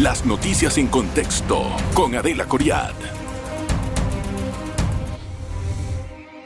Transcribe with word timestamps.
Las 0.00 0.26
noticias 0.26 0.76
en 0.76 0.88
contexto 0.88 1.64
con 1.94 2.14
Adela 2.14 2.44
Coriad. 2.44 2.92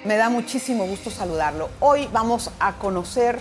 Me 0.04 0.16
da 0.16 0.28
muchísimo 0.28 0.86
gusto 0.86 1.10
saludarlo. 1.10 1.68
Hoy 1.80 2.08
vamos 2.12 2.52
a 2.60 2.74
conocer 2.74 3.40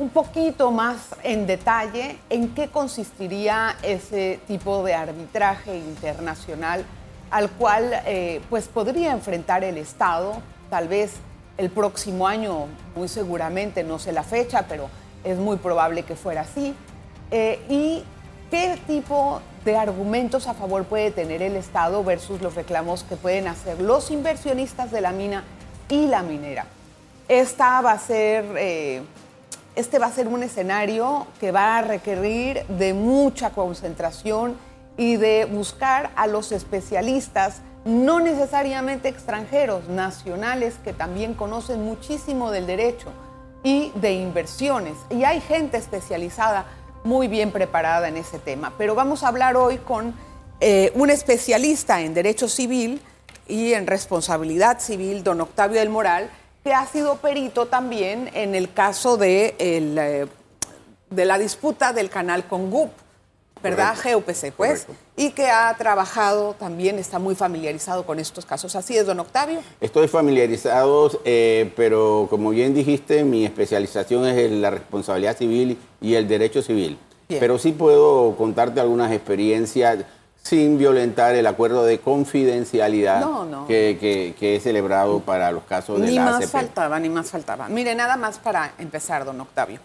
un 0.00 0.08
poquito 0.08 0.72
más 0.72 1.10
en 1.22 1.46
detalle 1.46 2.18
en 2.30 2.52
qué 2.52 2.66
consistiría 2.66 3.76
ese 3.84 4.40
tipo 4.48 4.82
de 4.82 4.94
arbitraje 4.94 5.76
internacional 5.76 6.84
al 7.30 7.48
cual 7.50 8.02
eh, 8.06 8.40
pues 8.50 8.66
podría 8.66 9.12
enfrentar 9.12 9.62
el 9.62 9.78
Estado, 9.78 10.42
tal 10.68 10.88
vez 10.88 11.12
el 11.58 11.70
próximo 11.70 12.26
año, 12.26 12.66
muy 12.96 13.06
seguramente, 13.06 13.84
no 13.84 14.00
sé 14.00 14.10
la 14.10 14.24
fecha, 14.24 14.66
pero 14.68 14.88
es 15.22 15.38
muy 15.38 15.58
probable 15.58 16.02
que 16.02 16.16
fuera 16.16 16.40
así. 16.40 16.74
Eh, 17.30 17.64
y 17.68 18.02
qué 18.54 18.78
tipo 18.86 19.40
de 19.64 19.76
argumentos 19.76 20.46
a 20.46 20.54
favor 20.54 20.84
puede 20.84 21.10
tener 21.10 21.42
el 21.42 21.56
Estado 21.56 22.04
versus 22.04 22.40
los 22.40 22.54
reclamos 22.54 23.02
que 23.02 23.16
pueden 23.16 23.48
hacer 23.48 23.80
los 23.80 24.12
inversionistas 24.12 24.92
de 24.92 25.00
la 25.00 25.10
mina 25.10 25.42
y 25.88 26.06
la 26.06 26.22
minera. 26.22 26.66
Esta 27.26 27.80
va 27.80 27.90
a 27.90 27.98
ser, 27.98 28.44
eh, 28.56 29.02
este 29.74 29.98
va 29.98 30.06
a 30.06 30.12
ser 30.12 30.28
un 30.28 30.44
escenario 30.44 31.26
que 31.40 31.50
va 31.50 31.78
a 31.78 31.82
requerir 31.82 32.64
de 32.68 32.94
mucha 32.94 33.50
concentración 33.50 34.56
y 34.96 35.16
de 35.16 35.46
buscar 35.46 36.12
a 36.14 36.28
los 36.28 36.52
especialistas, 36.52 37.60
no 37.84 38.20
necesariamente 38.20 39.08
extranjeros, 39.08 39.88
nacionales, 39.88 40.76
que 40.84 40.92
también 40.92 41.34
conocen 41.34 41.84
muchísimo 41.84 42.52
del 42.52 42.68
derecho 42.68 43.08
y 43.64 43.90
de 43.96 44.12
inversiones. 44.12 44.94
Y 45.10 45.24
hay 45.24 45.40
gente 45.40 45.76
especializada 45.76 46.66
muy 47.04 47.28
bien 47.28 47.52
preparada 47.52 48.08
en 48.08 48.16
ese 48.16 48.38
tema. 48.38 48.72
Pero 48.76 48.94
vamos 48.94 49.22
a 49.22 49.28
hablar 49.28 49.56
hoy 49.56 49.78
con 49.78 50.14
eh, 50.60 50.90
un 50.94 51.10
especialista 51.10 52.00
en 52.00 52.14
derecho 52.14 52.48
civil 52.48 53.00
y 53.46 53.74
en 53.74 53.86
responsabilidad 53.86 54.80
civil, 54.80 55.22
don 55.22 55.40
Octavio 55.42 55.78
del 55.78 55.90
Moral, 55.90 56.30
que 56.64 56.72
ha 56.72 56.86
sido 56.86 57.16
perito 57.16 57.66
también 57.66 58.30
en 58.32 58.54
el 58.54 58.72
caso 58.72 59.18
de, 59.18 59.54
eh, 59.58 60.26
de 61.10 61.24
la 61.24 61.38
disputa 61.38 61.92
del 61.92 62.08
canal 62.08 62.46
con 62.46 62.70
GUP. 62.70 62.90
¿Verdad? 63.64 63.96
GUPC, 63.96 64.52
pues. 64.52 64.86
Y 65.16 65.30
que 65.30 65.46
ha 65.46 65.74
trabajado 65.76 66.54
también, 66.54 66.98
está 66.98 67.18
muy 67.18 67.34
familiarizado 67.34 68.04
con 68.04 68.20
estos 68.20 68.44
casos. 68.44 68.76
¿Así 68.76 68.96
es, 68.96 69.06
don 69.06 69.18
Octavio? 69.20 69.60
Estoy 69.80 70.06
familiarizado, 70.06 71.10
eh, 71.24 71.72
pero 71.74 72.26
como 72.28 72.50
bien 72.50 72.74
dijiste, 72.74 73.24
mi 73.24 73.44
especialización 73.44 74.26
es 74.26 74.38
en 74.38 74.60
la 74.60 74.70
responsabilidad 74.70 75.36
civil 75.36 75.78
y 76.00 76.14
el 76.14 76.28
derecho 76.28 76.62
civil. 76.62 76.98
Pero 77.26 77.58
sí 77.58 77.72
puedo 77.72 78.36
contarte 78.36 78.80
algunas 78.80 79.10
experiencias 79.10 80.04
sin 80.42 80.76
violentar 80.76 81.34
el 81.34 81.46
acuerdo 81.46 81.84
de 81.84 81.98
confidencialidad 82.00 83.26
Que, 83.66 84.34
he 84.38 84.60
celebrado 84.60 85.20
para 85.20 85.50
los 85.50 85.64
casos 85.64 86.00
de 86.00 86.08
ni 86.08 86.16
la 86.16 86.24
Ni 86.26 86.30
más 86.32 86.50
faltaba, 86.50 87.00
ni 87.00 87.08
más 87.08 87.30
faltaba. 87.30 87.68
Mire, 87.68 87.94
nada 87.94 88.18
más 88.18 88.38
para 88.38 88.74
empezar, 88.78 89.24
don 89.24 89.40
Octavio. 89.40 89.80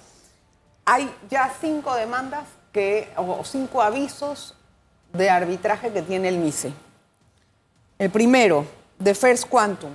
Hay 0.85 1.09
ya 1.29 1.49
cinco 1.61 1.95
demandas 1.95 2.43
que, 2.71 3.09
o 3.15 3.43
cinco 3.43 3.81
avisos 3.81 4.55
de 5.13 5.29
arbitraje 5.29 5.91
que 5.91 6.01
tiene 6.01 6.29
el 6.29 6.37
MICE. 6.37 6.71
El 7.97 8.09
primero, 8.09 8.65
de 8.99 9.15
First 9.15 9.47
Quantum. 9.47 9.91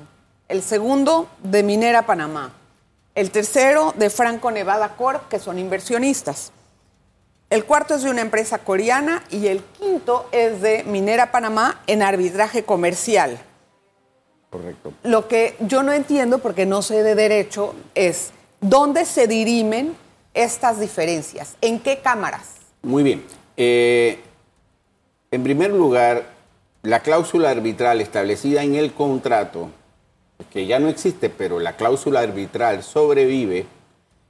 El 0.49 0.63
segundo, 0.63 1.29
de 1.43 1.63
Minera 1.63 2.03
Panamá. 2.07 2.53
El 3.15 3.31
tercero, 3.31 3.95
de 3.97 4.11
Franco 4.11 4.51
Nevada 4.51 4.97
Corp, 4.97 5.29
que 5.29 5.39
son 5.39 5.59
inversionistas. 5.59 6.53
El 7.51 7.65
cuarto 7.65 7.95
es 7.95 8.03
de 8.03 8.11
una 8.11 8.23
empresa 8.23 8.59
coreana 8.59 9.23
y 9.31 9.47
el 9.47 9.63
quinto 9.63 10.29
es 10.33 10.61
de 10.61 10.83
Minera 10.85 11.31
Panamá 11.31 11.81
en 11.87 12.03
arbitraje 12.03 12.65
comercial. 12.65 13.39
Correcto. 14.51 14.93
Lo 15.03 15.29
que 15.29 15.57
yo 15.61 15.83
no 15.83 15.93
entiendo, 15.93 16.39
porque 16.39 16.67
no 16.67 16.83
sé 16.83 17.03
de 17.03 17.15
derecho, 17.15 17.75
es 17.95 18.31
dónde 18.61 19.05
se 19.05 19.27
dirimen 19.27 19.97
estas 20.33 20.81
diferencias, 20.81 21.57
en 21.61 21.81
qué 21.81 22.01
cámaras. 22.01 22.64
Muy 22.85 23.03
bien. 23.03 23.23
Eh, 23.57 24.19
en 25.31 25.43
primer 25.43 25.71
lugar, 25.71 26.27
la 26.83 27.01
cláusula 27.01 27.49
arbitral 27.49 28.03
establecida 28.03 28.63
en 28.63 28.75
el 28.75 28.93
contrato, 28.93 29.71
que 30.53 30.67
ya 30.67 30.79
no 30.79 30.89
existe, 30.89 31.31
pero 31.31 31.61
la 31.61 31.77
cláusula 31.77 32.21
arbitral 32.21 32.83
sobrevive, 32.83 33.67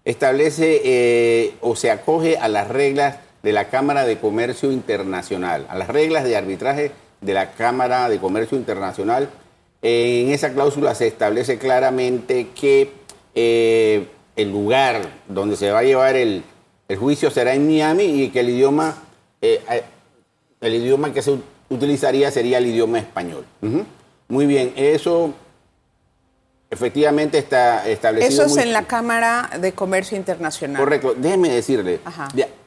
establece 0.05 0.83
eh, 0.85 1.55
o 1.63 1.75
se 1.75 1.91
acoge 1.91 2.39
a 2.39 2.47
las 2.47 2.69
reglas 2.69 3.19
de 3.43 3.53
la 3.53 3.71
Cámara 3.71 4.05
de 4.05 4.19
Comercio 4.19 4.71
Internacional, 4.71 5.67
a 5.69 5.77
las 5.77 5.89
reglas 5.89 6.23
de 6.23 6.37
arbitraje 6.37 6.93
de 7.23 7.35
la 7.35 7.53
Cámara 7.55 8.09
de 8.09 8.21
Comercio 8.21 8.57
Internacional. 8.57 9.31
en 9.83 10.31
esa 10.31 10.53
cláusula 10.53 10.95
se 10.95 11.09
establece 11.09 11.59
claramente 11.59 12.51
que 12.55 12.93
eh, 13.35 14.07
el 14.37 14.53
lugar 14.53 15.03
donde 15.29 15.57
se 15.57 15.73
va 15.73 15.81
a 15.81 15.83
llevar 15.85 16.15
el, 16.15 16.45
el 16.89 16.97
juicio 16.99 17.31
será 17.31 17.55
en 17.55 17.67
Miami 17.67 18.05
y 18.05 18.31
que 18.31 18.41
el 18.41 18.51
idioma, 18.51 18.95
eh, 19.41 19.63
eh, 19.71 19.83
el 20.61 20.75
idioma 20.75 21.13
que 21.13 21.23
se 21.23 21.39
utilizaría 21.69 22.31
sería 22.31 22.59
el 22.59 22.67
idioma 22.67 22.99
español. 22.99 23.45
Muy 24.29 24.47
bien, 24.47 24.73
eso 24.77 25.33
efectivamente 26.71 27.39
está 27.39 27.89
establecido. 27.89 28.45
Eso 28.45 28.45
es 28.45 28.65
en 28.65 28.73
la 28.73 28.85
Cámara 28.85 29.51
de 29.61 29.73
Comercio 29.73 30.17
Internacional. 30.17 30.83
Correcto, 30.83 31.15
déjeme 31.17 31.49
decirle, 31.51 32.01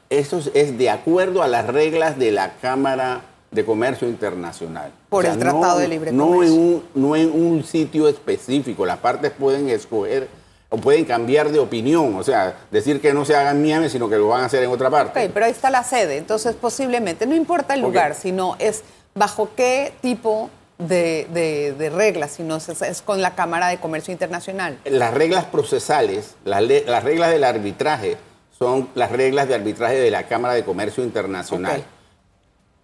eso 0.09 0.41
es 0.53 0.77
de 0.77 0.89
acuerdo 0.89 1.43
a 1.43 1.47
las 1.47 1.67
reglas 1.67 2.17
de 2.17 2.31
la 2.31 2.53
Cámara 2.55 3.21
de 3.51 3.65
Comercio 3.65 4.07
Internacional. 4.07 4.91
Por 5.09 5.25
el 5.25 5.37
Tratado 5.37 5.79
de 5.79 5.87
Libre 5.87 6.11
Comercio. 6.11 6.35
No 6.35 6.43
en, 6.43 6.51
un, 6.51 6.83
no 6.95 7.15
en 7.15 7.31
un 7.31 7.63
sitio 7.63 8.07
específico, 8.07 8.85
las 8.85 8.97
partes 8.97 9.31
pueden 9.31 9.69
escoger 9.69 10.27
o 10.69 10.77
pueden 10.77 11.05
cambiar 11.05 11.49
de 11.49 11.59
opinión, 11.59 12.15
o 12.15 12.23
sea, 12.23 12.57
decir 12.71 12.99
que 12.99 13.13
no 13.13 13.23
se 13.23 13.35
haga 13.35 13.51
en 13.51 13.61
Miami, 13.61 13.89
sino 13.89 14.09
que 14.09 14.17
lo 14.17 14.27
van 14.27 14.43
a 14.43 14.45
hacer 14.45 14.63
en 14.63 14.69
otra 14.69 14.89
parte. 14.89 15.25
Ok, 15.25 15.31
pero 15.33 15.45
ahí 15.45 15.51
está 15.51 15.69
la 15.69 15.83
sede, 15.83 16.17
entonces 16.17 16.55
posiblemente, 16.55 17.25
no 17.25 17.35
importa 17.35 17.73
el 17.73 17.81
lugar, 17.81 18.15
sino 18.15 18.55
es 18.59 18.83
bajo 19.13 19.49
qué 19.55 19.93
tipo 20.01 20.49
de, 20.77 21.91
reglas, 21.93 22.31
sino 22.31 22.57
es, 22.57 23.01
con 23.01 23.21
la 23.21 23.35
Cámara 23.35 23.67
de 23.67 23.77
Comercio 23.77 24.11
Internacional. 24.11 24.77
Las 24.85 25.13
reglas 25.13 25.45
procesales, 25.45 26.35
las, 26.43 26.61
las, 26.61 27.03
reglas 27.03 27.31
del 27.31 27.43
arbitraje, 27.45 28.17
son 28.57 28.89
las 28.95 29.11
reglas 29.11 29.47
de 29.47 29.55
arbitraje 29.55 29.95
de 29.95 30.11
la 30.11 30.23
Cámara 30.23 30.53
de 30.53 30.63
Comercio 30.63 31.03
Internacional. 31.03 31.83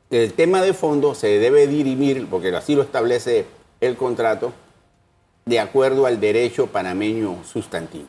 El 0.10 0.34
tema 0.34 0.62
de 0.62 0.74
fondo 0.74 1.16
se 1.16 1.40
debe 1.40 1.68
dirimir, 1.68 2.28
porque 2.30 2.56
así 2.56 2.76
lo 2.76 2.84
establece 2.84 3.46
el 3.82 3.98
contrato, 3.98 4.54
de 5.46 5.60
acuerdo 5.60 6.06
al 6.06 6.20
derecho 6.20 6.68
panameño 6.68 7.44
sustantivo. 7.44 8.08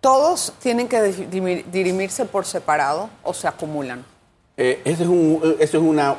¿Todos 0.00 0.52
tienen 0.60 0.88
que 0.88 1.00
dirimirse 1.72 2.24
por 2.24 2.46
separado 2.46 3.10
o 3.22 3.34
se 3.34 3.48
acumulan? 3.48 4.04
Eh, 4.56 4.80
eso, 4.84 5.04
es 5.58 5.74
una 5.74 6.16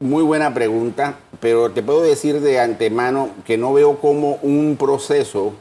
muy 0.00 0.22
buena 0.22 0.52
pregunta, 0.54 1.18
pero 1.40 1.70
te 1.70 1.82
puedo 1.82 2.02
decir 2.02 2.40
de 2.40 2.60
antemano 2.60 3.30
que 3.44 3.58
no 3.58 3.72
veo 3.72 3.98
como 3.98 4.38
un 4.42 4.76
proceso 4.78 5.54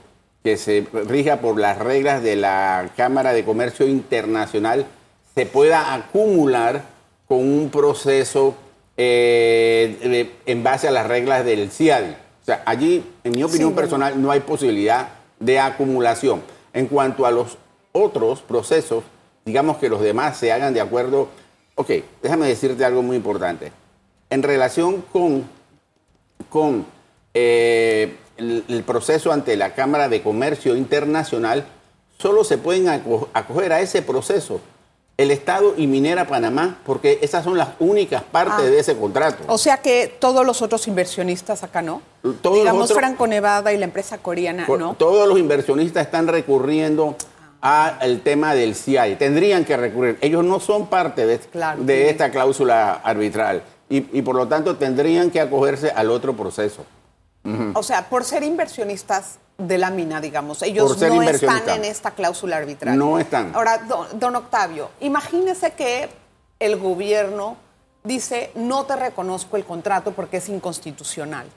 que 0.44 0.56
se 0.58 0.88
rija 1.08 1.42
por 1.42 1.60
las 1.60 1.78
reglas 1.78 2.24
de 2.24 2.36
la 2.36 2.92
Cámara 2.96 3.34
de 3.34 3.44
Comercio 3.44 3.88
Internacional 3.88 4.86
se 5.36 5.46
pueda 5.46 5.94
acumular 5.94 6.84
con 7.28 7.40
un 7.40 7.70
proceso 7.70 8.56
eh, 8.96 10.32
en 10.46 10.64
base 10.64 10.88
a 10.88 10.92
las 10.92 11.06
reglas 11.06 11.44
del 11.44 11.70
CIADI. 11.70 12.16
O 12.48 12.50
sea, 12.50 12.64
allí, 12.66 13.04
en 13.26 13.34
mi 13.34 13.44
opinión 13.44 13.76
personal, 13.76 14.22
no 14.22 14.32
hay 14.32 14.40
posibilidad 14.40 15.10
de 15.38 15.60
acumulación. 15.60 16.42
En 16.72 16.88
cuanto 16.88 17.26
a 17.26 17.32
los 17.32 17.58
otros 17.92 18.40
procesos, 18.40 19.04
digamos 19.44 19.76
que 19.80 19.90
los 19.90 20.00
demás 20.00 20.38
se 20.38 20.54
hagan 20.54 20.74
de 20.74 20.80
acuerdo. 20.80 21.28
Ok, 21.76 21.92
déjame 22.24 22.48
decirte 22.48 22.86
algo 22.86 23.04
muy 23.04 23.18
importante. 23.18 23.74
En 24.30 24.44
relación 24.44 25.02
con, 25.12 25.44
con 26.50 26.86
eh, 27.34 28.16
el, 28.38 28.84
proceso 28.88 29.34
ante 29.34 29.58
la 29.58 29.74
Cámara 29.74 30.08
de 30.08 30.22
Comercio 30.22 30.78
Internacional, 30.78 31.66
solo 32.18 32.46
se 32.46 32.58
pueden 32.58 32.88
acoger 33.34 33.74
a 33.74 33.82
ese 33.82 34.02
proceso 34.02 34.62
el 35.18 35.32
Estado 35.32 35.74
y 35.76 35.88
Minera 35.88 36.28
Panamá, 36.28 36.78
porque 36.86 37.20
esas 37.22 37.44
son 37.44 37.58
las 37.58 37.70
únicas 37.80 38.22
partes 38.24 38.66
ah. 38.68 38.70
de 38.70 38.80
ese 38.80 38.96
contrato. 38.96 39.44
O 39.48 39.58
sea 39.58 39.78
que 39.78 40.16
todos 40.20 40.46
los 40.46 40.62
otros 40.62 40.88
inversionistas 40.88 41.64
acá 41.64 41.82
no. 41.82 42.02
Todos 42.42 42.58
Digamos 42.58 42.94
Franco 42.94 43.26
Nevada 43.26 43.74
y 43.74 43.78
la 43.78 43.86
empresa 43.86 44.20
coreana, 44.20 44.68
¿no? 44.68 44.96
Todos 44.96 45.28
los 45.28 45.40
inversionistas 45.40 46.06
están 46.06 46.28
recurriendo 46.28 47.16
al 47.62 48.22
tema 48.22 48.54
del 48.54 48.76
CIAI. 48.76 49.18
Tendrían 49.18 49.66
que 49.66 49.76
recurrir. 49.76 50.18
Ellos 50.22 50.44
no 50.44 50.60
son 50.60 50.88
parte 50.88 51.26
de, 51.26 51.40
de 51.80 52.10
esta 52.10 52.30
cláusula 52.30 52.94
arbitral 52.94 53.64
y, 53.90 54.22
por 54.22 54.36
lo 54.36 54.48
tanto 54.48 54.76
tendrían 54.76 55.32
que 55.32 55.40
acogerse 55.40 55.92
al 55.92 56.12
otro 56.12 56.36
proceso. 56.36 56.86
O 57.74 57.84
sea, 57.84 58.10
por 58.10 58.24
ser 58.26 58.44
inversionistas 58.44 59.40
de 59.58 59.78
la 59.78 59.90
mina, 59.90 60.22
digamos. 60.22 60.62
Ellos 60.62 61.00
no 61.00 61.22
están 61.24 61.70
en 61.70 61.86
esta 61.86 62.12
cláusula 62.12 62.58
arbitral. 62.58 62.98
No 62.98 63.20
están. 63.20 63.56
Ahora, 63.56 63.80
don, 64.14 64.36
Octavio, 64.36 64.90
imagínese 65.00 65.72
que 65.72 66.10
el 66.60 66.78
gobierno 66.78 67.58
dice, 68.04 68.52
no 68.56 68.86
te 68.86 68.96
reconozco 68.96 69.58
el 69.58 69.66
contrato 69.66 70.12
porque 70.12 70.38
es 70.38 70.50
inconstitucional. 70.50 71.48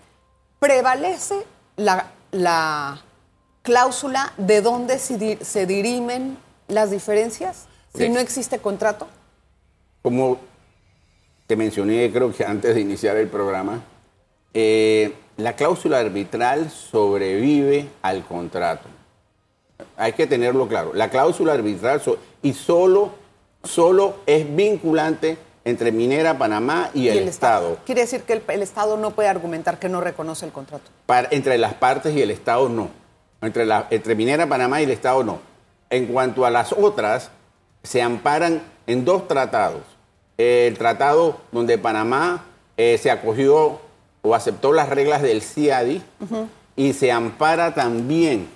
¿Prevalece 0.58 1.44
la, 1.76 2.10
la 2.30 3.02
cláusula 3.62 4.32
de 4.36 4.60
dónde 4.62 4.98
se, 4.98 5.44
se 5.44 5.66
dirimen 5.66 6.38
las 6.68 6.90
diferencias 6.90 7.66
si 7.94 8.08
no 8.08 8.18
existe 8.18 8.58
contrato? 8.58 9.08
Como 10.02 10.38
te 11.46 11.56
mencioné, 11.56 12.10
creo 12.12 12.32
que 12.32 12.44
antes 12.44 12.74
de 12.74 12.80
iniciar 12.80 13.16
el 13.16 13.28
programa, 13.28 13.82
eh, 14.54 15.14
la 15.42 15.54
cláusula 15.56 15.98
arbitral 15.98 16.70
sobrevive 16.70 17.88
al 18.02 18.24
contrato. 18.24 18.88
Hay 19.96 20.12
que 20.12 20.26
tenerlo 20.26 20.68
claro. 20.68 20.92
La 20.94 21.08
cláusula 21.08 21.54
arbitral 21.54 22.02
y 22.42 22.52
solo, 22.52 23.10
solo 23.64 24.16
es 24.26 24.54
vinculante 24.54 25.38
entre 25.64 25.92
Minera 25.92 26.38
Panamá 26.38 26.90
y, 26.94 27.08
el, 27.08 27.28
Estado. 27.28 27.78
Quiere 27.84 28.02
decir 28.02 28.22
que 28.22 28.42
el, 28.46 28.62
Estado 28.62 28.96
no 28.96 29.12
puede 29.12 29.28
argumentar 29.28 29.78
que 29.78 29.88
no 29.88 30.00
reconoce 30.00 30.46
el 30.46 30.52
contrato. 30.52 30.90
entre 31.30 31.58
las 31.58 31.74
partes 31.74 32.14
y 32.14 32.22
el 32.22 32.30
Estado 32.30 32.68
no. 32.68 32.88
Entre, 33.42 33.64
la, 33.64 33.86
entre 33.90 34.14
Minera 34.14 34.46
Panamá 34.46 34.80
y 34.80 34.84
el 34.84 34.90
Estado 34.90 35.22
no. 35.24 35.40
En 35.88 36.06
cuanto 36.06 36.44
a 36.44 36.50
las 36.50 36.72
otras, 36.72 37.30
se 37.82 38.02
amparan 38.02 38.62
en 38.86 39.04
dos 39.04 39.28
tratados. 39.28 39.82
El 40.38 40.76
tratado 40.78 41.38
donde 41.52 41.78
Panamá 41.78 42.44
eh, 42.76 42.98
se 42.98 43.10
acogió 43.10 43.80
o 44.22 44.34
aceptó 44.34 44.72
las 44.72 44.88
reglas 44.88 45.22
del 45.22 45.42
CIADI 45.42 46.02
y 46.76 46.92
se 46.92 47.12
ampara 47.12 47.74
también, 47.74 48.48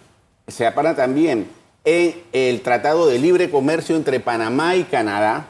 se 0.46 0.66
ampara 0.66 0.94
también 0.94 1.48
en 1.84 2.22
el 2.32 2.60
Tratado 2.62 3.06
de 3.06 3.18
Libre 3.18 3.50
Comercio 3.50 3.96
entre 3.96 4.20
Panamá 4.20 4.76
y 4.76 4.84
Canadá, 4.84 5.48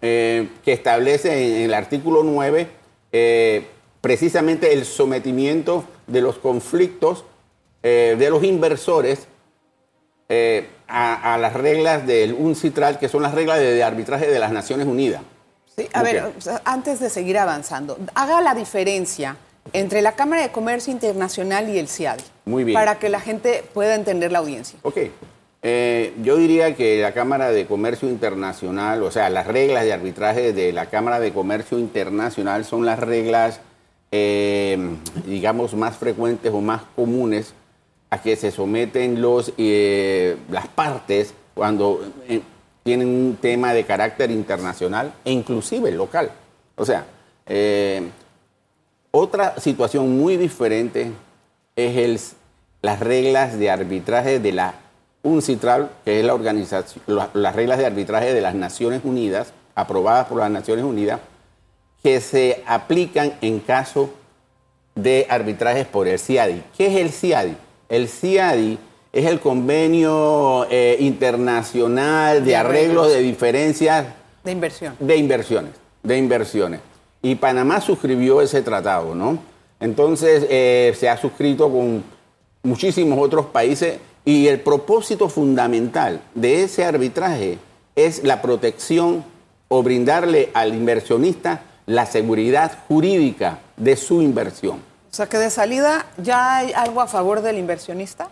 eh, 0.00 0.48
que 0.64 0.72
establece 0.72 1.56
en, 1.56 1.62
el 1.62 1.74
artículo 1.74 2.22
9 2.24 2.68
eh, 3.12 3.66
precisamente 4.00 4.72
el 4.72 4.84
sometimiento 4.84 5.84
de 6.06 6.20
los 6.20 6.38
conflictos 6.38 7.24
eh, 7.82 8.16
de 8.18 8.30
los 8.30 8.42
inversores 8.44 9.28
a, 10.88 11.36
las 11.38 11.52
reglas 11.52 12.06
del 12.06 12.32
UNCITRAL, 12.32 12.98
que 12.98 13.08
son 13.08 13.22
las 13.22 13.34
reglas 13.34 13.58
de 13.58 13.82
arbitraje 13.84 14.26
de 14.28 14.38
las 14.38 14.50
Naciones 14.50 14.86
Unidas. 14.86 15.20
Sí, 15.76 15.88
a 15.92 16.02
ver, 16.02 16.32
antes 16.64 17.00
de 17.00 17.08
seguir 17.10 17.38
avanzando, 17.38 17.98
haga 18.14 18.40
la 18.40 18.54
diferencia 18.54 19.36
entre 19.72 20.02
la 20.02 20.12
Cámara 20.12 20.42
de 20.42 20.50
Comercio 20.50 20.92
Internacional 20.92 21.68
y 21.70 21.78
el 21.78 21.88
CIADI. 21.88 22.22
Muy 22.44 22.64
bien. 22.64 22.74
Para 22.74 22.98
que 22.98 23.08
la 23.08 23.20
gente 23.20 23.64
pueda 23.72 23.94
entender 23.94 24.32
la 24.32 24.40
audiencia. 24.40 24.78
Ok. 24.82 24.98
Eh, 25.64 26.12
yo 26.22 26.36
diría 26.36 26.74
que 26.74 27.00
la 27.00 27.12
Cámara 27.12 27.50
de 27.52 27.66
Comercio 27.66 28.08
Internacional, 28.08 29.02
o 29.04 29.12
sea, 29.12 29.30
las 29.30 29.46
reglas 29.46 29.84
de 29.84 29.92
arbitraje 29.92 30.52
de 30.52 30.72
la 30.72 30.86
Cámara 30.86 31.20
de 31.20 31.32
Comercio 31.32 31.78
Internacional 31.78 32.64
son 32.64 32.84
las 32.84 32.98
reglas, 32.98 33.60
eh, 34.10 34.96
digamos, 35.24 35.74
más 35.74 35.96
frecuentes 35.96 36.52
o 36.52 36.60
más 36.60 36.82
comunes 36.96 37.54
a 38.10 38.20
que 38.20 38.34
se 38.34 38.50
someten 38.50 39.22
los, 39.22 39.52
eh, 39.56 40.36
las 40.50 40.66
partes 40.66 41.32
cuando 41.54 42.02
tienen 42.82 43.08
un 43.08 43.38
tema 43.40 43.72
de 43.72 43.84
carácter 43.84 44.30
internacional 44.30 45.12
e 45.24 45.32
inclusive 45.32 45.90
local. 45.92 46.30
O 46.76 46.84
sea, 46.84 47.06
eh, 47.46 48.08
otra 49.10 49.58
situación 49.60 50.16
muy 50.16 50.36
diferente 50.36 51.12
es 51.76 52.34
las 52.80 53.00
reglas 53.00 53.58
de 53.58 53.70
arbitraje 53.70 54.40
de 54.40 54.52
la 54.52 54.74
UNCITRAL, 55.22 55.90
que 56.04 56.18
es 56.18 56.26
la 56.26 56.34
organización, 56.34 57.04
las 57.06 57.54
reglas 57.54 57.78
de 57.78 57.86
arbitraje 57.86 58.34
de 58.34 58.40
las 58.40 58.54
Naciones 58.54 59.02
Unidas, 59.04 59.52
aprobadas 59.74 60.26
por 60.26 60.38
las 60.38 60.50
Naciones 60.50 60.84
Unidas, 60.84 61.20
que 62.02 62.20
se 62.20 62.62
aplican 62.66 63.34
en 63.40 63.60
caso 63.60 64.10
de 64.94 65.26
arbitrajes 65.30 65.86
por 65.86 66.08
el 66.08 66.18
CIADI. 66.18 66.62
¿Qué 66.76 66.86
es 66.86 66.96
el 66.96 67.10
CIADI? 67.12 67.56
El 67.88 68.08
CIADI 68.08 68.78
es 69.12 69.26
el 69.26 69.40
convenio 69.40 70.66
eh, 70.70 70.96
internacional 71.00 72.44
de, 72.44 72.56
arreglos 72.56 73.12
de 73.12 73.20
diferencias 73.20 74.06
de 74.42 74.52
inversión. 74.52 74.96
De 74.98 75.16
inversiones, 75.16 75.72
de 76.02 76.16
inversiones. 76.16 76.80
Y 77.20 77.34
Panamá 77.34 77.80
suscribió 77.80 78.40
ese 78.40 78.62
tratado, 78.62 79.14
¿no? 79.14 79.38
Entonces 79.78 80.46
eh, 80.48 80.94
se 80.98 81.08
ha 81.08 81.16
suscrito 81.16 81.70
con 81.70 82.02
muchísimos 82.62 83.18
otros 83.20 83.46
países 83.46 83.98
y 84.24 84.48
el 84.48 84.60
propósito 84.60 85.28
fundamental 85.28 86.22
de 86.34 86.64
ese 86.64 86.84
arbitraje 86.84 87.58
es 87.94 88.24
la 88.24 88.40
protección 88.40 89.24
o 89.68 89.82
brindarle 89.82 90.50
al 90.54 90.74
inversionista 90.74 91.62
la 91.86 92.06
seguridad 92.06 92.72
jurídica 92.88 93.58
de 93.76 93.96
su 93.96 94.22
inversión. 94.22 94.76
O 95.10 95.14
sea 95.14 95.26
que 95.26 95.38
de 95.38 95.50
salida 95.50 96.06
ya 96.16 96.56
hay 96.56 96.72
algo 96.72 97.00
a 97.00 97.06
favor 97.06 97.42
del 97.42 97.58
inversionista 97.58 98.30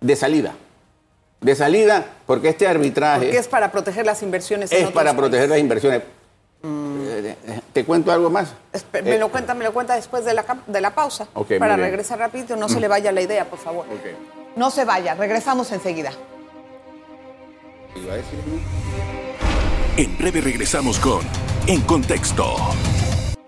de 0.00 0.16
salida. 0.16 0.54
De 1.40 1.54
salida, 1.54 2.04
porque 2.26 2.50
este 2.50 2.66
arbitraje... 2.66 3.26
Porque 3.26 3.38
es 3.38 3.48
para 3.48 3.72
proteger 3.72 4.04
las 4.04 4.22
inversiones. 4.22 4.72
Es 4.72 4.90
para 4.90 5.16
proteger 5.16 5.48
las 5.48 5.58
inversiones. 5.58 6.02
Mm. 6.62 7.00
¿Te 7.72 7.84
cuento 7.84 8.12
algo 8.12 8.28
más? 8.28 8.52
me 9.02 9.18
lo 9.18 9.30
cuenta, 9.30 9.54
me 9.54 9.64
lo 9.64 9.72
cuenta 9.72 9.94
después 9.94 10.24
de 10.24 10.34
la, 10.34 10.44
de 10.66 10.80
la 10.80 10.94
pausa. 10.94 11.26
para 11.58 11.76
regresar 11.76 12.18
rápido, 12.18 12.56
no 12.56 12.68
se 12.68 12.76
mm. 12.76 12.80
le 12.80 12.88
vaya 12.88 13.12
la 13.12 13.22
idea, 13.22 13.44
por 13.46 13.58
favor. 13.58 13.86
No 14.56 14.70
se 14.70 14.84
vaya, 14.84 15.14
regresamos 15.14 15.72
enseguida. 15.72 16.12
En 19.96 20.18
breve 20.18 20.40
regresamos 20.40 20.98
con 20.98 21.20
En 21.66 21.80
Contexto. 21.82 22.56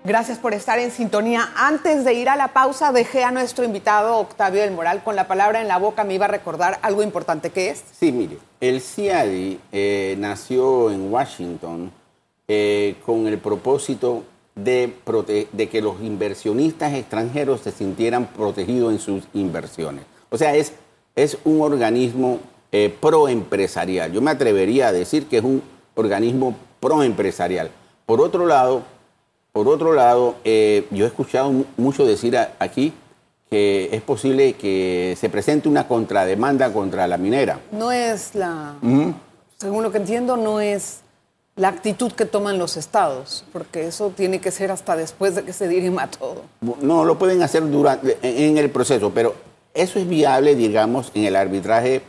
Gracias 0.04 0.38
por 0.38 0.52
estar 0.52 0.80
en 0.80 0.90
sintonía. 0.90 1.52
Antes 1.54 2.04
de 2.04 2.14
ir 2.14 2.28
a 2.28 2.34
la 2.34 2.48
pausa, 2.48 2.90
dejé 2.90 3.22
a 3.22 3.30
nuestro 3.30 3.64
invitado 3.64 4.16
Octavio 4.18 4.62
del 4.62 4.72
Moral 4.72 5.04
con 5.04 5.14
la 5.14 5.28
palabra 5.28 5.60
en 5.60 5.68
la 5.68 5.78
boca. 5.78 6.02
Me 6.02 6.14
iba 6.14 6.24
a 6.24 6.28
recordar 6.28 6.80
algo 6.82 7.04
importante 7.04 7.50
que 7.50 7.70
es. 7.70 7.84
Sí, 7.92 8.10
mire, 8.10 8.38
el 8.60 8.80
CIADI 8.80 9.60
eh, 9.70 10.16
nació 10.18 10.90
en 10.90 11.12
Washington 11.12 11.92
eh, 12.48 12.96
con 13.06 13.28
el 13.28 13.38
propósito 13.38 14.24
de, 14.56 14.92
de 15.52 15.68
que 15.68 15.80
los 15.80 16.00
inversionistas 16.00 16.94
extranjeros 16.94 17.60
se 17.60 17.70
sintieran 17.70 18.26
protegidos 18.26 18.92
en 18.92 18.98
sus 18.98 19.22
inversiones. 19.34 20.04
O 20.30 20.36
sea, 20.36 20.56
es, 20.56 20.72
es 21.14 21.38
un 21.44 21.60
organismo 21.60 22.40
eh, 22.72 22.92
proempresarial. 23.00 24.10
Yo 24.10 24.20
me 24.20 24.32
atrevería 24.32 24.88
a 24.88 24.92
decir 24.92 25.26
que 25.28 25.38
es 25.38 25.44
un 25.44 25.62
organismo 25.94 26.56
proempresarial. 26.80 27.70
Por 28.04 28.20
otro 28.20 28.46
lado, 28.46 28.82
por 29.52 29.68
otro 29.68 29.92
lado, 29.92 30.36
eh, 30.44 30.86
yo 30.90 31.04
he 31.04 31.08
escuchado 31.08 31.52
mucho 31.76 32.06
decir 32.06 32.36
aquí 32.58 32.92
que 33.50 33.90
es 33.92 34.00
posible 34.00 34.54
que 34.54 35.14
se 35.20 35.28
presente 35.28 35.68
una 35.68 35.86
contrademanda 35.86 36.72
contra 36.72 37.06
la 37.06 37.18
minera. 37.18 37.60
No 37.70 37.92
es 37.92 38.34
la, 38.34 38.76
según 39.58 39.82
lo 39.82 39.92
que 39.92 39.98
entiendo, 39.98 40.38
no 40.38 40.60
es 40.60 41.00
la 41.54 41.68
actitud 41.68 42.12
que 42.12 42.24
toman 42.24 42.58
los 42.58 42.78
estados, 42.78 43.44
porque 43.52 43.86
eso 43.86 44.10
tiene 44.16 44.40
que 44.40 44.50
ser 44.50 44.70
hasta 44.70 44.96
después 44.96 45.34
de 45.34 45.42
que 45.42 45.52
se 45.52 45.68
dirima 45.68 46.10
todo. 46.10 46.44
No, 46.80 47.04
lo 47.04 47.18
pueden 47.18 47.42
hacer 47.42 47.70
durante, 47.70 48.16
en 48.22 48.56
el 48.56 48.70
proceso, 48.70 49.12
pero 49.14 49.34
eso 49.74 49.98
es 49.98 50.08
viable, 50.08 50.54
digamos, 50.54 51.12
en 51.14 51.24
el 51.24 51.36
arbitraje 51.36 52.00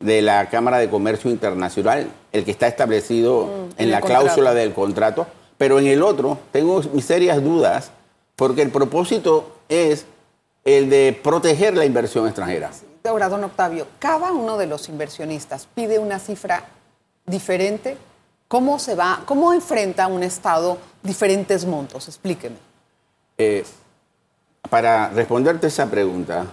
de 0.00 0.20
la 0.20 0.50
Cámara 0.50 0.76
de 0.76 0.90
Comercio 0.90 1.30
Internacional, 1.30 2.08
el 2.32 2.44
que 2.44 2.50
está 2.50 2.66
establecido 2.66 3.46
mm, 3.46 3.80
en, 3.82 3.90
la 3.90 4.02
cláusula 4.02 4.52
del 4.52 4.74
contrato 4.74 5.26
pero 5.60 5.78
en 5.78 5.88
el 5.88 6.02
otro 6.02 6.38
tengo 6.52 6.80
mis 6.94 7.04
serias 7.04 7.44
dudas 7.44 7.90
porque 8.34 8.62
el 8.62 8.70
propósito 8.70 9.58
es 9.68 10.06
el 10.64 10.88
de 10.88 11.20
proteger 11.22 11.76
la 11.76 11.84
inversión 11.84 12.24
extranjera. 12.24 12.70
Ahora, 13.04 13.28
don 13.28 13.44
Octavio, 13.44 13.86
cada 13.98 14.32
uno 14.32 14.56
de 14.56 14.66
los 14.66 14.88
inversionistas 14.88 15.68
pide 15.74 15.98
una 15.98 16.18
cifra 16.18 16.64
diferente. 17.26 17.98
¿Cómo 18.48 18.78
se 18.78 18.94
va, 18.94 19.22
cómo 19.26 19.52
enfrenta 19.52 20.06
un 20.06 20.22
Estado 20.22 20.78
diferentes 21.02 21.66
montos? 21.66 22.08
Explíqueme. 22.08 22.56
Eh, 23.36 23.62
para 24.70 25.10
responderte 25.10 25.66
esa 25.66 25.90
pregunta, 25.90 26.46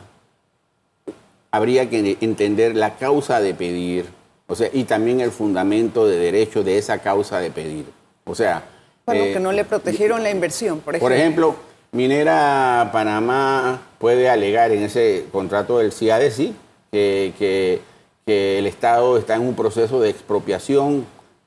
habría 1.50 1.90
que 1.90 2.18
entender 2.20 2.76
la 2.76 2.98
causa 2.98 3.40
de 3.40 3.54
pedir, 3.54 4.10
o 4.48 4.56
sea, 4.56 4.70
y 4.74 4.84
también 4.84 5.22
el 5.22 5.32
fundamento 5.32 6.06
de 6.06 6.18
derecho 6.18 6.62
de 6.62 6.78
esa 6.78 7.00
causa 7.00 7.40
de 7.40 7.52
pedir. 7.52 7.86
O 8.26 8.36
sea, 8.36 8.66
bueno, 9.08 9.34
que 9.34 9.40
no 9.40 9.52
le 9.54 9.64
protegieron 9.64 10.22
la 10.22 10.30
inversión, 10.30 10.82
por 10.82 10.96
ejemplo. 10.96 11.06
Por 11.06 11.18
ejemplo, 11.18 11.56
Minera 11.94 12.90
Panamá 12.92 13.82
puede 13.98 14.30
alegar 14.30 14.72
en 14.72 14.84
ese 14.84 15.26
contrato 15.32 15.80
del 15.80 15.94
CIADE, 15.94 16.32
sí, 16.32 16.54
que, 16.92 17.82
el 18.26 18.68
Estado 18.68 19.18
está 19.18 19.36
en 19.36 19.42
un 19.42 19.56
proceso 19.56 20.02
de 20.02 20.10
expropiación. 20.10 21.06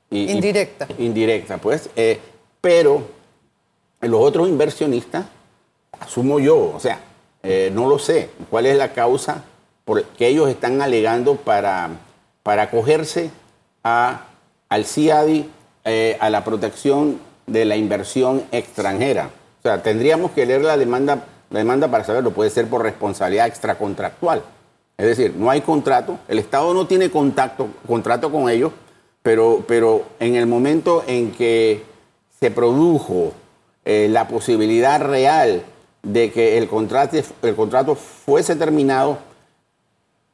indirecta. 0.09 0.87
indirecta, 0.97 1.59
pues. 1.59 1.91
Eh, 1.95 2.19
pero 2.59 3.03
los 4.01 4.19
otros 4.19 4.49
inversionistas, 4.49 5.25
asumo 5.99 6.39
yo, 6.39 6.73
o 6.75 6.79
sea, 6.79 6.99
eh, 7.43 7.69
no 7.71 7.87
lo 7.87 7.99
sé, 7.99 8.31
cuál 8.49 8.65
es 8.65 8.75
la 8.75 8.93
causa 8.93 9.43
por 9.85 10.03
que 10.03 10.27
ellos 10.27 10.49
están 10.49 10.81
alegando 10.81 11.35
para, 11.35 11.89
para 12.41 12.63
acogerse 12.63 13.29
a, 13.83 14.25
al 14.69 14.85
CIADI, 14.85 15.49
eh, 15.85 16.17
a 16.19 16.29
la 16.31 16.43
protección 16.43 17.19
de 17.47 17.65
la 17.65 17.75
inversión 17.75 18.43
extranjera. 18.51 19.29
O 19.59 19.61
sea, 19.61 19.83
tendríamos 19.83 20.31
que 20.31 20.45
leer 20.45 20.61
la 20.61 20.77
demanda, 20.77 21.25
la 21.49 21.59
demanda 21.59 21.89
para 21.89 22.03
saberlo. 22.03 22.31
Puede 22.31 22.49
ser 22.49 22.67
por 22.67 22.81
responsabilidad 22.83 23.47
extracontractual. 23.47 24.43
Es 24.97 25.05
decir, 25.05 25.35
no 25.35 25.49
hay 25.49 25.61
contrato, 25.61 26.19
el 26.27 26.37
Estado 26.39 26.73
no 26.73 26.85
tiene 26.85 27.09
contacto, 27.09 27.69
contrato 27.87 28.31
con 28.31 28.49
ellos, 28.49 28.71
pero, 29.23 29.63
pero 29.67 30.05
en 30.19 30.35
el 30.35 30.45
momento 30.45 31.03
en 31.07 31.31
que 31.31 31.83
se 32.39 32.51
produjo 32.51 33.33
eh, 33.83 34.07
la 34.11 34.27
posibilidad 34.27 35.01
real 35.01 35.63
de 36.03 36.31
que 36.31 36.57
el 36.57 36.67
contrato, 36.67 37.17
el 37.41 37.55
contrato 37.55 37.95
fuese 37.95 38.55
terminado, 38.55 39.17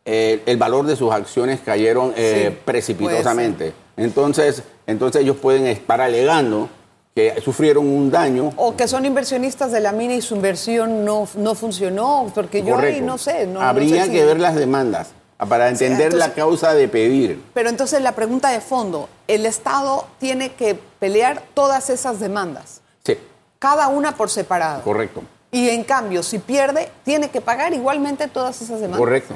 eh, 0.05 0.41
el 0.45 0.57
valor 0.57 0.85
de 0.85 0.95
sus 0.95 1.11
acciones 1.11 1.59
cayeron 1.59 2.13
eh, 2.15 2.49
Sí, 2.51 2.57
precipitosamente. 2.63 3.73
Entonces, 3.97 4.63
entonces 4.85 5.21
ellos 5.21 5.37
pueden 5.37 5.67
estar 5.67 5.99
alegando 5.99 6.69
que 7.17 7.41
sufrieron 7.41 7.87
un 7.87 8.11
daño. 8.11 8.51
O 8.57 8.75
que 8.75 8.87
son 8.87 9.03
inversionistas 9.03 9.71
de 9.71 9.79
la 9.79 9.91
mina 9.91 10.13
y 10.13 10.21
su 10.21 10.35
inversión 10.35 11.03
no, 11.03 11.27
no 11.33 11.55
funcionó, 11.55 12.31
porque 12.35 12.61
yo 12.61 12.77
ahí 12.77 13.01
no 13.01 13.17
sé. 13.17 13.47
No, 13.47 13.53
no 13.59 13.61
Habría 13.61 14.03
sé 14.03 14.11
si- 14.11 14.17
que 14.17 14.23
ver 14.23 14.39
las 14.39 14.53
demandas 14.53 15.07
para 15.49 15.67
entender 15.69 16.13
entonces- 16.13 16.29
la 16.29 16.35
causa 16.35 16.75
de 16.75 16.87
pedir. 16.87 17.43
Pero 17.55 17.69
entonces 17.69 18.03
la 18.03 18.11
pregunta 18.11 18.49
de 18.51 18.61
fondo, 18.61 19.09
el 19.27 19.47
Estado 19.47 20.05
tiene 20.19 20.53
que 20.53 20.75
pelear 20.99 21.41
todas 21.55 21.89
esas 21.89 22.19
demandas, 22.19 22.81
Sí, 23.03 23.17
cada 23.57 23.87
una 23.87 24.15
por 24.15 24.29
separado. 24.29 24.83
correcto. 24.83 25.23
Y 25.49 25.69
en 25.69 25.85
cambio, 25.85 26.21
si 26.21 26.37
pierde, 26.37 26.87
tiene 27.03 27.31
que 27.31 27.41
pagar 27.41 27.73
igualmente 27.73 28.27
todas 28.27 28.61
esas 28.61 28.75
demandas. 28.79 28.99
Correcto. 28.99 29.33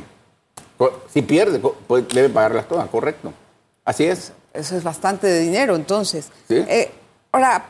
Co- 0.77 1.01
Si 1.11 1.23
pierde, 1.23 1.59
pues 1.87 2.07
debe 2.09 2.29
pagarlas 2.29 2.67
todas, 2.67 2.87
correcto. 2.89 3.33
Así 3.83 4.03
es. 4.05 4.33
Eso 4.53 4.77
es 4.77 4.83
bastante 4.83 5.25
de 5.25 5.39
dinero, 5.39 5.75
entonces. 5.75 6.27
Sí. 6.47 6.57
Eh, 6.67 6.91
ahora, 7.31 7.65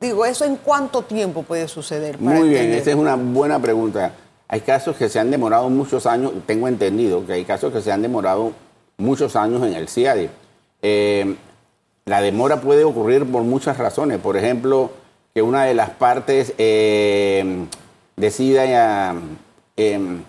digo, 0.00 0.24
¿eso 0.24 0.44
en 0.44 0.56
cuánto 0.56 1.02
tiempo 1.02 1.42
puede 1.42 1.68
suceder? 1.68 2.18
para 2.18 2.38
Muy 2.38 2.48
bien, 2.48 2.72
esa 2.72 2.90
es 2.90 2.96
una 2.96 3.16
buena 3.16 3.58
pregunta. 3.60 4.12
Hay 4.48 4.60
casos 4.62 4.96
que 4.96 5.08
se 5.08 5.18
han 5.18 5.30
demorado 5.30 5.68
muchos 5.70 6.06
años, 6.06 6.32
tengo 6.46 6.68
entendido 6.68 7.24
que 7.26 7.34
hay 7.34 7.44
casos 7.44 7.72
que 7.72 7.80
se 7.80 7.92
han 7.92 8.02
demorado 8.02 8.52
muchos 8.98 9.36
años 9.36 9.62
en 9.66 9.74
el 9.74 9.88
CIADI. 9.88 10.28
Eh, 10.82 11.36
la 12.04 12.20
demora 12.20 12.60
puede 12.60 12.84
ocurrir 12.84 13.30
por 13.30 13.42
muchas 13.42 13.78
razones. 13.78 14.18
Por 14.18 14.36
ejemplo, 14.36 14.90
que 15.32 15.42
una 15.42 15.64
de 15.64 15.74
las 15.74 15.90
partes 15.90 16.54
eh, 16.58 17.66
decida 18.16 19.14
eh, 19.76 20.20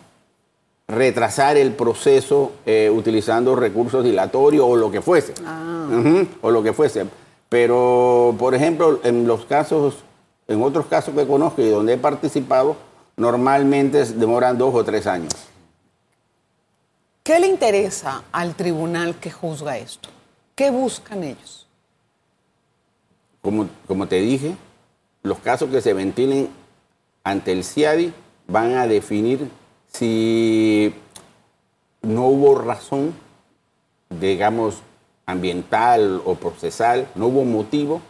retrasar 0.87 1.57
el 1.57 1.71
proceso 1.71 2.51
eh, 2.65 2.91
utilizando 2.93 3.55
recursos 3.55 4.03
dilatorios 4.03 4.65
o 4.67 4.75
lo 4.75 4.91
que 4.91 5.01
fuese. 5.01 5.33
Ujú, 5.41 6.27
o 6.41 6.51
lo 6.51 6.61
que 6.61 6.73
fuese. 6.73 7.05
Pero, 7.51 8.33
por 8.39 8.55
ejemplo, 8.55 9.01
en 9.03 9.27
los 9.27 9.43
casos, 9.43 10.05
en 10.47 10.63
otros 10.63 10.85
casos 10.85 11.13
que 11.13 11.27
conozco 11.27 11.61
y 11.61 11.67
donde 11.67 11.95
he 11.95 11.97
participado, 11.97 12.77
normalmente 13.17 14.05
demoran 14.05 14.57
dos 14.57 14.73
o 14.73 14.85
tres 14.85 15.05
años. 15.05 15.33
¿Qué 17.23 17.41
le 17.41 17.47
interesa 17.47 18.23
al 18.31 18.55
tribunal 18.55 19.15
que 19.15 19.31
juzga 19.31 19.77
esto? 19.77 20.07
¿Qué 20.55 20.71
buscan 20.71 21.25
ellos? 21.25 21.67
Como, 23.41 23.67
como 23.85 24.07
te 24.07 24.21
dije, 24.21 24.55
los 25.21 25.39
casos 25.39 25.69
que 25.69 25.81
se 25.81 25.91
ventilen 25.91 26.47
ante 27.21 27.51
el 27.51 27.65
CIADI 27.65 28.13
van 28.47 28.75
a 28.75 28.87
definir 28.87 29.51
si 29.91 30.95
no 32.01 32.27
hubo 32.27 32.55
razón, 32.59 33.13
digamos, 34.09 34.81
ambiental 35.31 36.21
o 36.25 36.35
procesal, 36.35 37.07
no 37.15 37.27
hubo 37.27 37.43
motivo 37.43 38.01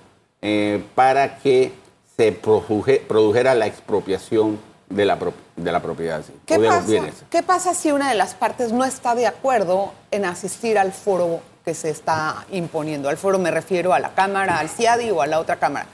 eh, 0.42 0.84
para 0.96 1.38
que 1.38 1.72
se 2.18 2.32
produje- 2.42 3.02
produjera 3.08 3.56
la 3.56 3.68
expropiación 3.68 4.60
de 4.90 5.06
la, 5.06 5.18
pro- 5.18 5.34
de 5.56 5.72
la 5.72 5.82
propiedad 5.82 6.22
sí, 6.26 6.34
¿Qué 6.46 6.60
pasa. 6.60 6.86
¿Qué 7.30 7.44
pasa 7.44 7.74
si 7.74 7.92
una 7.92 8.10
de 8.10 8.16
las 8.16 8.34
partes 8.34 8.74
no 8.74 8.84
está 8.84 9.16
de 9.16 9.26
acuerdo 9.28 9.94
en 10.12 10.26
asistir 10.26 10.78
al 10.78 10.92
foro 10.92 11.40
que 11.64 11.74
se 11.74 11.90
está 11.90 12.46
imponiendo? 12.52 13.08
Al 13.08 13.18
foro 13.18 13.40
me 13.40 13.52
refiero 13.52 13.94
a 13.94 14.00
la 14.00 14.14
Cámara, 14.14 14.60
al 14.60 14.68
CIADI 14.70 15.12
o 15.12 15.22
a 15.22 15.28
la 15.28 15.40
otra 15.40 15.56
Cámara. 15.58 15.88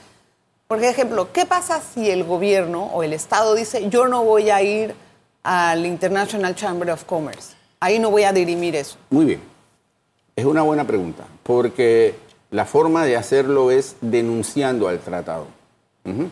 Por 0.66 0.82
ejemplo, 0.82 1.32
¿qué 1.32 1.46
pasa 1.46 1.80
si 1.80 2.10
el 2.10 2.24
gobierno 2.24 2.84
o 2.92 3.02
el 3.02 3.12
Estado 3.12 3.54
dice 3.54 3.88
yo 3.88 4.08
no 4.08 4.24
voy 4.24 4.50
a 4.50 4.60
ir 4.62 4.94
al 5.44 5.86
International 5.86 6.54
Chamber 6.56 6.90
of 6.90 7.04
Commerce? 7.04 7.54
Ahí 7.80 7.98
no 8.00 8.10
voy 8.10 8.24
a 8.24 8.32
dirimir 8.32 8.74
eso. 8.74 8.96
Muy 9.10 9.24
bien. 9.26 9.40
Es 10.38 10.44
una 10.44 10.62
buena 10.62 10.84
pregunta, 10.86 11.24
porque 11.42 12.14
la 12.52 12.64
forma 12.64 13.04
de 13.04 13.16
hacerlo 13.16 13.72
es 13.72 13.96
denunciando 14.00 14.86
al 14.86 15.00
tratado. 15.00 15.46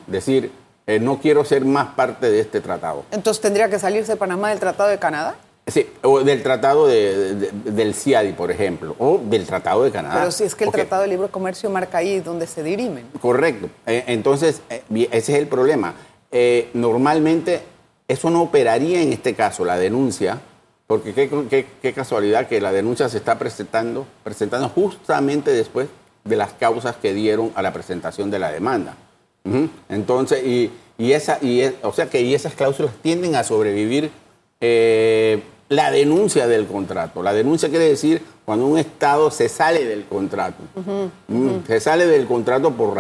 Decir, 0.07 0.53
eh, 0.87 1.01
no 1.01 1.19
quiero 1.19 1.45
ser 1.45 1.65
más 1.65 1.89
parte 1.97 2.31
de 2.31 2.39
este 2.39 2.61
tratado. 2.61 3.03
Entonces 3.11 3.41
tendría 3.41 3.69
que 3.69 3.81
salirse 3.81 4.15
Panamá 4.15 4.51
del 4.51 4.61
Tratado 4.61 4.89
de 4.91 4.99
Canadá. 5.01 5.35
Sí, 5.67 5.91
o 6.05 6.21
del 6.21 6.45
tratado 6.45 6.87
de- 6.87 7.35
de- 7.35 7.51
del 7.73 7.95
CIADI, 7.95 8.33
por 8.35 8.53
ejemplo, 8.53 8.95
o 9.01 9.19
del 9.25 9.45
tratado 9.45 9.83
de 9.83 9.91
Canadá. 9.91 10.21
Pero 10.21 10.31
si 10.31 10.45
es 10.45 10.55
que 10.55 10.63
el 10.67 10.71
Tratado 10.71 11.03
de 11.03 11.09
Libre 11.09 11.27
Comercio 11.29 11.69
marca 11.69 11.99
ahí 11.99 12.21
donde 12.21 12.47
se 12.47 12.63
dirimen. 12.63 13.07
Correcto. 13.21 13.69
Eh, 13.87 14.05
entonces, 14.07 14.63
eh, 14.71 14.85
ese 15.11 15.33
es 15.33 15.39
el 15.41 15.49
problema. 15.49 15.95
Eh, 16.31 16.71
normalmente, 16.75 17.61
eso 18.07 18.31
no 18.31 18.43
operaría 18.43 19.03
en 19.03 19.13
este 19.13 19.35
caso, 19.35 19.65
la 19.65 19.77
denuncia, 19.77 20.39
porque 20.87 21.13
qué, 21.15 21.29
qué- 21.51 21.67
qué 21.83 21.93
casualidad 21.93 22.47
que 22.47 22.61
la 22.61 22.73
denuncia 22.73 23.09
se 23.09 23.19
está 23.19 23.39
presentando, 23.39 24.07
presentando 24.23 24.69
justamente 24.69 25.51
después 25.53 25.89
de 26.25 26.37
las 26.37 26.53
causas 26.53 26.97
que 26.97 27.13
dieron 27.15 27.53
a 27.55 27.63
la 27.63 27.73
presentación 27.73 28.31
de 28.31 28.39
la 28.39 28.51
demanda. 28.53 28.97
Entonces, 29.89 30.45
y, 30.45 30.71
y 30.99 31.13
esa, 31.13 31.39
y 31.41 31.61
es- 31.61 31.75
o 31.83 31.93
sea 31.93 32.07
que 32.11 32.21
y 32.21 32.35
esas 32.35 32.55
cláusulas 32.55 32.93
tienden 33.03 33.35
a 33.37 33.45
sobrevivir 33.45 34.11
eh, 34.61 35.43
la 35.69 35.91
denuncia 35.91 36.47
del 36.47 36.67
contrato. 36.67 37.23
La 37.23 37.33
denuncia 37.33 37.69
quiere 37.69 37.89
decir 37.89 38.23
cuando 38.45 38.67
un 38.67 38.79
Estado 38.79 39.31
se 39.31 39.49
sale 39.49 39.85
del 39.85 40.05
contrato. 40.05 40.63
Se 41.67 41.81
sale 41.81 42.07
del 42.07 42.27
contrato 42.27 42.71
por, 42.73 42.97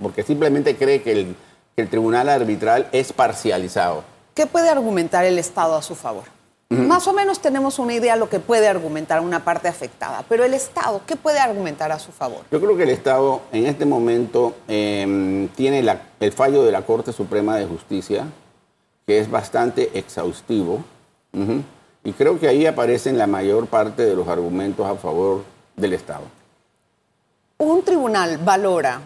porque 0.00 0.22
simplemente 0.22 0.76
cree 0.76 1.02
que 1.02 1.12
el, 1.12 1.36
que 1.74 1.82
el 1.82 1.88
tribunal 1.88 2.28
arbitral 2.28 2.88
es 2.92 3.12
parcializado. 3.12 4.04
¿Qué 4.34 4.46
puede 4.46 4.68
argumentar 4.68 5.24
el 5.24 5.38
Estado 5.38 5.74
a 5.76 5.82
su 5.82 5.94
favor? 5.94 6.24
Más 6.68 7.06
o 7.06 7.12
menos 7.12 7.38
tenemos 7.40 7.78
una 7.78 7.94
idea 7.94 8.14
de 8.14 8.20
lo 8.20 8.28
que 8.28 8.40
puede 8.40 8.66
argumentar 8.66 9.20
una 9.20 9.44
parte 9.44 9.68
afectada, 9.68 10.24
pero 10.28 10.44
el 10.44 10.52
Estado, 10.52 11.00
¿qué 11.06 11.14
puede 11.14 11.38
argumentar 11.38 11.92
a 11.92 11.98
su 12.00 12.10
favor? 12.10 12.40
Yo 12.50 12.60
creo 12.60 12.76
que 12.76 12.82
el 12.82 12.90
Estado 12.90 13.42
en 13.52 13.66
este 13.66 13.86
momento 13.86 14.56
eh, 14.66 15.48
tiene 15.54 15.82
la- 15.84 16.02
el 16.18 16.32
fallo 16.32 16.64
de 16.64 16.72
la 16.72 16.82
Corte 16.82 17.12
Suprema 17.12 17.56
de 17.56 17.66
Justicia, 17.66 18.26
que 19.06 19.20
es 19.20 19.30
bastante 19.30 19.96
exhaustivo, 19.96 20.82
y 22.02 22.12
creo 22.12 22.40
que 22.40 22.48
ahí 22.48 22.66
aparecen 22.66 23.16
la 23.16 23.26
mayor 23.28 23.66
parte 23.68 24.04
de 24.04 24.16
los 24.16 24.26
argumentos 24.26 24.86
a 24.86 24.96
favor 24.96 25.44
del 25.76 25.92
Estado. 25.92 26.24
Un 27.58 27.84
tribunal 27.84 28.38
valora 28.38 29.02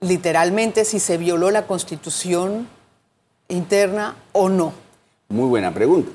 literalmente 0.00 0.84
si 0.84 1.00
se 1.00 1.16
violó 1.18 1.50
la 1.50 1.66
constitución 1.66 2.68
interna 3.48 4.14
o 4.32 4.48
no. 4.48 4.72
Muy 5.28 5.48
buena 5.48 5.72
pregunta. 5.74 6.12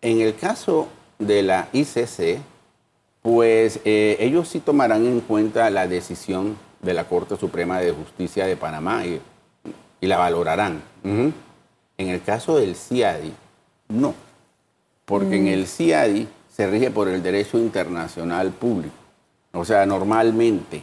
En 0.00 0.20
el 0.20 0.36
caso 0.36 0.88
de 1.18 1.42
la 1.42 1.68
ICC, 1.72 2.40
pues 3.22 3.80
eh, 3.84 4.16
ellos 4.20 4.48
sí 4.48 4.60
tomarán 4.60 5.04
en 5.06 5.20
cuenta 5.20 5.68
la 5.70 5.88
decisión 5.88 6.56
de 6.80 6.94
la 6.94 7.08
Corte 7.08 7.36
Suprema 7.36 7.80
de 7.80 7.92
Justicia 7.92 8.46
de 8.46 8.56
Panamá 8.56 9.04
y, 9.04 9.20
y 10.00 10.06
la 10.06 10.18
valorarán. 10.18 10.82
En 11.02 11.34
el 11.96 12.22
caso 12.22 12.58
del 12.58 12.76
CIADI, 12.76 13.32
no, 13.88 14.14
porque 15.04 15.36
en 15.36 15.48
el 15.48 15.66
CIADI 15.66 16.28
se 16.48 16.70
rige 16.70 16.90
por 16.90 17.08
el 17.08 17.22
derecho 17.22 17.58
internacional 17.58 18.50
público, 18.50 18.94
o 19.52 19.64
sea, 19.64 19.84
normalmente. 19.86 20.82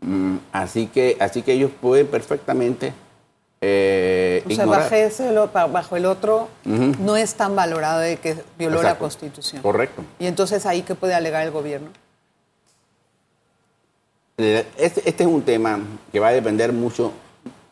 Mm, 0.00 0.36
así, 0.52 0.86
que, 0.86 1.16
así 1.20 1.42
que 1.42 1.52
ellos 1.52 1.70
pueden 1.80 2.06
perfectamente 2.06 2.92
eh, 3.60 4.42
O 4.46 4.50
sea, 4.54 4.66
bajo, 5.66 5.96
el 5.96 6.06
otro 6.06 6.48
no 6.64 7.16
es 7.16 7.34
tan 7.34 7.56
valorado 7.56 8.00
de 8.00 8.16
que 8.18 8.36
violó 8.58 8.82
la 8.82 8.98
constitución. 8.98 9.62
Correcto. 9.62 10.02
Y 10.18 10.26
entonces 10.26 10.66
ahí 10.66 10.82
qué 10.82 10.94
puede 10.94 11.14
alegar 11.14 11.42
el 11.42 11.50
gobierno. 11.50 11.88
Eh, 14.38 14.66
Este, 14.76 15.08
este 15.08 15.22
es 15.24 15.28
un 15.28 15.42
tema 15.42 15.80
que 16.12 16.20
va 16.20 16.28
a 16.28 16.32
depender 16.32 16.72
mucho 16.72 17.12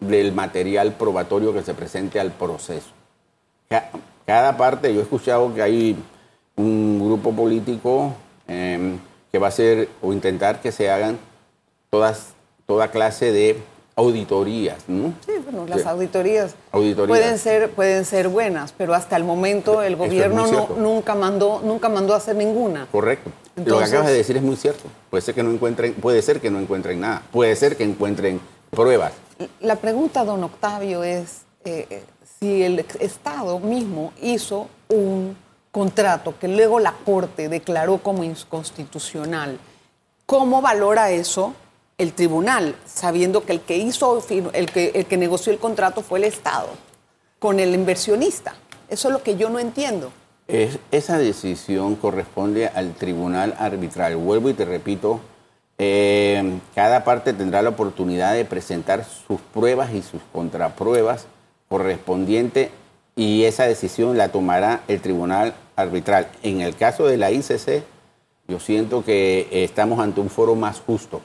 del 0.00 0.33
material 0.33 0.93
probatorio 0.95 1.53
que 1.53 1.62
se 1.62 1.75
presente 1.75 2.19
al 2.21 2.31
proceso. 2.33 2.88
Ca- 3.69 3.91
Cada 4.26 4.57
parte, 4.57 4.93
yo 4.93 5.00
he 5.00 5.03
escuchado 5.03 5.55
que 5.55 5.62
hay 5.62 5.97
un 6.57 6.99
grupo 7.05 7.33
político 7.35 8.14
eh, 8.49 8.97
que 9.31 9.38
va 9.38 9.49
a 9.49 9.49
hacer 9.49 9.88
o 10.00 10.12
intentar 10.12 10.61
que 10.61 10.73
se 10.73 10.91
hagan 10.91 11.19
todas, 11.91 12.29
toda 12.67 12.91
clase 12.91 13.33
de 13.33 13.59
auditorías, 13.97 14.79
¿no? 14.89 15.13
Sí, 15.25 15.33
bueno, 15.45 15.67
las 15.67 15.87
auditorías, 15.87 16.55
Auditorías. 16.73 17.09
Pueden, 17.19 17.39
ser, 17.39 17.71
pueden 17.71 18.05
ser 18.05 18.29
buenas, 18.29 18.73
pero 18.77 18.95
hasta 18.95 19.17
el 19.17 19.25
momento 19.25 19.83
el 19.83 19.93
es 19.93 19.99
gobierno 19.99 20.47
no- 20.47 20.69
nunca, 20.77 21.15
mandó, 21.15 21.61
nunca 21.65 21.89
mandó 21.89 22.15
a 22.15 22.17
hacer 22.17 22.35
ninguna. 22.37 22.87
Correcto. 22.91 23.31
Lo 23.57 23.79
que 23.79 23.85
acabas 23.85 24.09
de 24.09 24.15
decir 24.15 24.37
es 24.37 24.43
muy 24.43 24.57
cierto. 24.57 24.85
Puede 25.11 25.23
ser 25.23 25.35
que 25.35 25.43
no 25.45 25.51
encuentren, 25.53 25.95
puede 25.95 26.23
ser 26.23 26.41
que 26.41 26.51
no 26.51 26.59
encuentren 26.59 26.99
nada. 27.01 27.23
Puede 27.31 27.55
ser 27.55 27.77
que 27.77 27.85
encuentren 27.85 28.41
pruebas. 28.71 29.13
La 29.61 29.77
pregunta, 29.77 30.25
don 30.25 30.43
Octavio, 30.43 31.05
es 31.05 31.43
eh, 31.65 32.03
si 32.41 32.65
el 32.65 32.81
Estado 32.99 33.61
mismo 33.61 34.13
hizo 34.21 34.69
un 34.89 35.37
contrato 35.71 36.35
que 36.41 36.49
luego 36.49 36.81
la 36.81 36.95
Corte 37.05 37.49
declaró 37.49 37.99
como 37.99 38.25
inconstitucional, 38.25 39.59
¿cómo 40.27 40.61
valora 40.61 41.11
eso 41.13 41.55
el 41.99 42.13
tribunal, 42.13 42.75
sabiendo 42.87 43.45
que 43.45 43.53
el 43.53 43.61
que 43.61 43.77
hizo, 43.77 44.23
el 44.53 44.71
que, 44.71 44.91
el 44.95 45.07
que 45.07 45.17
negoció 45.17 45.53
el 45.53 45.59
contrato 45.59 46.03
fue 46.03 46.19
el 46.19 46.25
Estado 46.25 46.69
con 47.39 47.61
el 47.61 47.75
inversionista? 47.75 48.55
Eso 48.89 49.09
es 49.09 49.13
lo 49.15 49.23
que 49.23 49.37
yo 49.37 49.49
no 49.51 49.59
entiendo. 49.59 50.11
Es- 50.49 50.79
esa 50.91 51.19
decisión 51.19 51.97
corresponde 51.97 52.69
al 52.69 52.95
tribunal 52.95 53.55
arbitral. 53.59 54.17
Vuelvo 54.17 54.51
y 54.51 54.55
te 54.55 54.65
repito, 54.65 55.21
eh, 55.79 56.59
cada 56.75 57.03
parte 57.05 57.33
tendrá 57.33 57.63
la 57.63 57.71
oportunidad 57.71 58.35
de 58.35 58.45
presentar 58.45 59.05
sus 59.05 59.41
pruebas 59.41 59.93
y 59.95 60.03
sus 60.03 60.21
contrapruebas 60.33 61.27
correspondientes 61.69 62.71
y 63.17 63.45
esa 63.45 63.65
decisión 63.67 64.17
la 64.19 64.29
tomará 64.31 64.83
el 64.89 65.01
tribunal 65.01 65.55
arbitral. 65.77 66.29
En 66.43 66.61
el 66.61 66.77
caso 66.77 67.07
de 67.07 67.17
la 67.17 67.31
ICC, 67.31 67.83
yo 68.49 68.61
siento 68.61 69.05
que 69.05 69.49
estamos 69.51 69.99
ante 70.01 70.21
un 70.21 70.31
foro 70.31 70.55
más 70.55 70.81
justo. 70.81 71.21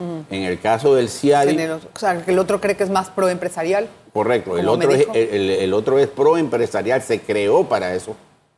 En 0.00 0.42
el 0.42 0.60
caso 0.60 0.94
del 0.94 1.08
CIADI, 1.08 1.56
el- 1.56 1.70
o 1.72 1.80
sea, 1.98 2.22
que 2.24 2.30
el 2.30 2.38
otro 2.38 2.60
cree 2.60 2.76
que 2.76 2.84
es 2.84 2.90
más 2.90 3.10
proempresarial. 3.10 3.88
correcto, 4.12 4.56
el 4.58 4.68
otro, 4.68 4.92
es, 4.92 5.06
el, 5.14 5.50
el- 5.50 5.74
otro 5.74 5.98
es 5.98 6.08
pro 6.08 6.36
empresarial, 6.36 7.02
se 7.02 7.20
creó 7.20 7.64
para 7.68 7.94
eso. 7.94 8.12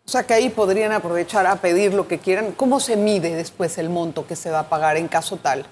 O 0.06 0.08
sea 0.10 0.24
que 0.24 0.34
ahí 0.34 0.48
podrían 0.50 0.92
aprovechar 0.92 1.46
a 1.46 1.56
pedir 1.56 1.94
lo 1.94 2.08
que 2.08 2.18
quieran. 2.18 2.52
¿Cómo 2.52 2.80
se 2.80 2.96
mide 2.96 3.34
después 3.34 3.78
el 3.78 3.88
monto 3.90 4.26
que 4.26 4.34
se 4.36 4.50
va 4.50 4.60
a 4.60 4.68
pagar 4.68 4.96
en 4.96 5.06
caso 5.08 5.36
tal? 5.36 5.60
No, 5.60 5.66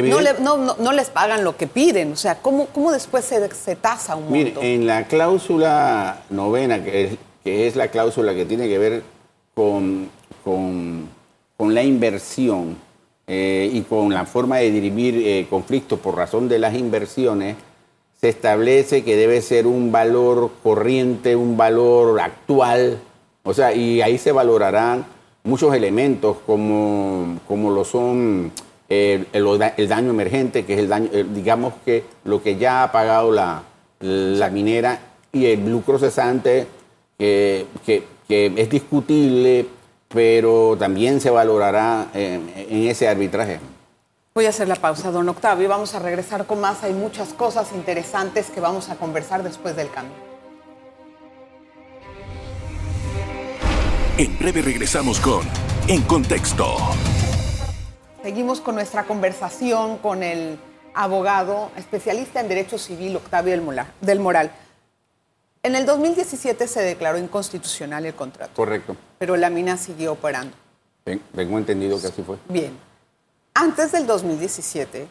Evidente- 0.00 0.22
le- 0.34 0.40
no, 0.40 0.56
no- 0.58 0.76
no 0.78 0.92
les 0.92 1.08
pagan 1.10 1.44
lo 1.44 1.56
que 1.56 1.66
piden. 1.66 2.12
O 2.12 2.16
sea, 2.16 2.36
¿cómo, 2.42 2.66
cómo 2.66 2.92
después 2.92 3.24
se, 3.24 3.48
se 3.54 3.76
tasa 3.76 4.16
un 4.16 4.30
Mire, 4.30 4.50
monto? 4.50 4.62
en 4.62 4.86
la 4.86 5.04
cláusula 5.06 6.22
novena, 6.30 6.82
que 6.84 7.04
es, 7.04 7.10
que 7.42 7.66
es 7.66 7.76
la 7.76 7.88
cláusula 7.88 8.34
que 8.34 8.44
tiene 8.44 8.68
que 8.68 8.78
ver 8.78 9.02
con, 9.54 10.10
con, 10.44 11.08
con 11.56 11.74
la 11.74 11.82
inversión 11.82 12.76
eh, 13.26 13.70
y 13.72 13.80
con 13.82 14.12
la 14.12 14.24
forma 14.26 14.58
de 14.58 14.70
dirimir 14.70 15.14
eh, 15.16 15.46
conflictos 15.48 15.98
por 15.98 16.16
razón 16.16 16.48
de 16.48 16.58
las 16.58 16.74
inversiones, 16.74 17.56
se 18.20 18.28
establece 18.28 19.02
que 19.04 19.16
debe 19.16 19.40
ser 19.42 19.66
un 19.66 19.92
valor 19.92 20.50
corriente, 20.62 21.36
un 21.36 21.56
valor 21.56 22.20
actual, 22.20 22.98
o 23.42 23.52
sea, 23.54 23.74
y 23.74 24.00
ahí 24.02 24.18
se 24.18 24.32
valorarán 24.32 25.04
muchos 25.42 25.74
elementos 25.74 26.36
como, 26.46 27.38
como 27.46 27.70
lo 27.70 27.84
son 27.84 28.50
eh, 28.88 29.24
el, 29.32 29.88
daño 29.88 30.10
emergente, 30.10 30.64
que 30.64 30.74
es 30.74 30.78
el 30.80 30.88
daño, 30.88 31.10
digamos 31.34 31.74
que 31.84 32.04
lo 32.24 32.42
que 32.42 32.56
ya 32.56 32.82
ha 32.84 32.92
pagado 32.92 33.30
la, 33.32 33.62
la 34.00 34.50
minera 34.50 35.00
y 35.32 35.46
el 35.46 35.68
lucro 35.70 35.98
cesante, 35.98 36.66
que- 37.18 37.66
que 38.28 38.52
es 38.56 38.70
discutible, 38.70 39.66
pero 40.14 40.76
también 40.78 41.20
se 41.20 41.28
valorará 41.28 42.06
en, 42.14 42.50
en 42.56 42.88
ese 42.88 43.08
arbitraje. 43.08 43.58
Voy 44.34 44.46
a 44.46 44.48
hacer 44.48 44.68
la 44.68 44.76
pausa, 44.76 45.10
don 45.10 45.28
Octavio. 45.28 45.64
y 45.64 45.68
Vamos 45.68 45.94
a 45.94 45.98
regresar 45.98 46.46
con 46.46 46.60
más. 46.60 46.82
Hay 46.82 46.92
muchas 46.92 47.34
cosas 47.34 47.72
interesantes 47.72 48.50
que 48.50 48.60
vamos 48.60 48.88
a 48.88 48.96
conversar 48.96 49.42
después 49.42 49.76
del 49.76 49.90
cambio. 49.90 50.16
En 54.16 54.38
breve 54.38 54.62
regresamos 54.62 55.18
con 55.18 55.42
En 55.88 56.02
Contexto. 56.02 56.76
Seguimos 58.22 58.60
con 58.60 58.76
nuestra 58.76 59.04
conversación 59.04 59.98
con 59.98 60.22
el 60.22 60.58
abogado 60.94 61.70
especialista 61.76 62.40
en 62.40 62.48
Derecho 62.48 62.78
Civil, 62.78 63.16
Octavio 63.16 63.52
del 64.00 64.20
Moral. 64.20 64.52
En 65.64 65.74
el 65.74 65.86
2017 65.86 66.68
se 66.68 66.82
declaró 66.82 67.18
inconstitucional 67.18 68.04
el 68.04 68.14
contrato, 68.14 68.52
Correcto. 68.54 68.94
pero 69.18 69.34
la 69.36 69.48
mina 69.48 69.76
siguió 69.78 70.12
operando. 70.12 70.54
Ten- 71.04 71.22
Tengo 71.34 71.56
entendido 71.58 71.98
que 72.00 72.06
así 72.06 72.22
fue. 72.22 72.36
Bien. 72.48 72.72
Antes 73.54 73.90
del 73.92 74.06
2017, 74.06 75.06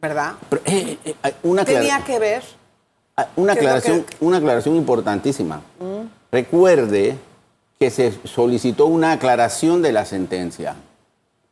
¿verdad? 0.00 0.34
Pero, 0.48 0.62
eh, 0.64 0.96
eh, 1.04 1.14
hay 1.22 1.34
una, 1.42 1.64
Tenía 1.64 2.04
que 2.04 2.18
ver. 2.20 2.44
ah, 3.16 3.26
una 3.34 3.54
¿qué 3.54 3.58
es 3.60 3.64
lo 3.64 3.70
aclaración, 3.72 4.04
que- 4.04 4.16
una 4.24 4.36
aclaración 4.38 4.76
importantísima. 4.76 5.60
Recuerde 6.30 7.18
que 7.80 7.90
se 7.90 8.12
solicitó 8.24 8.86
una 8.86 9.12
aclaración 9.12 9.82
de 9.82 9.90
la 9.92 10.04
sentencia. 10.04 10.76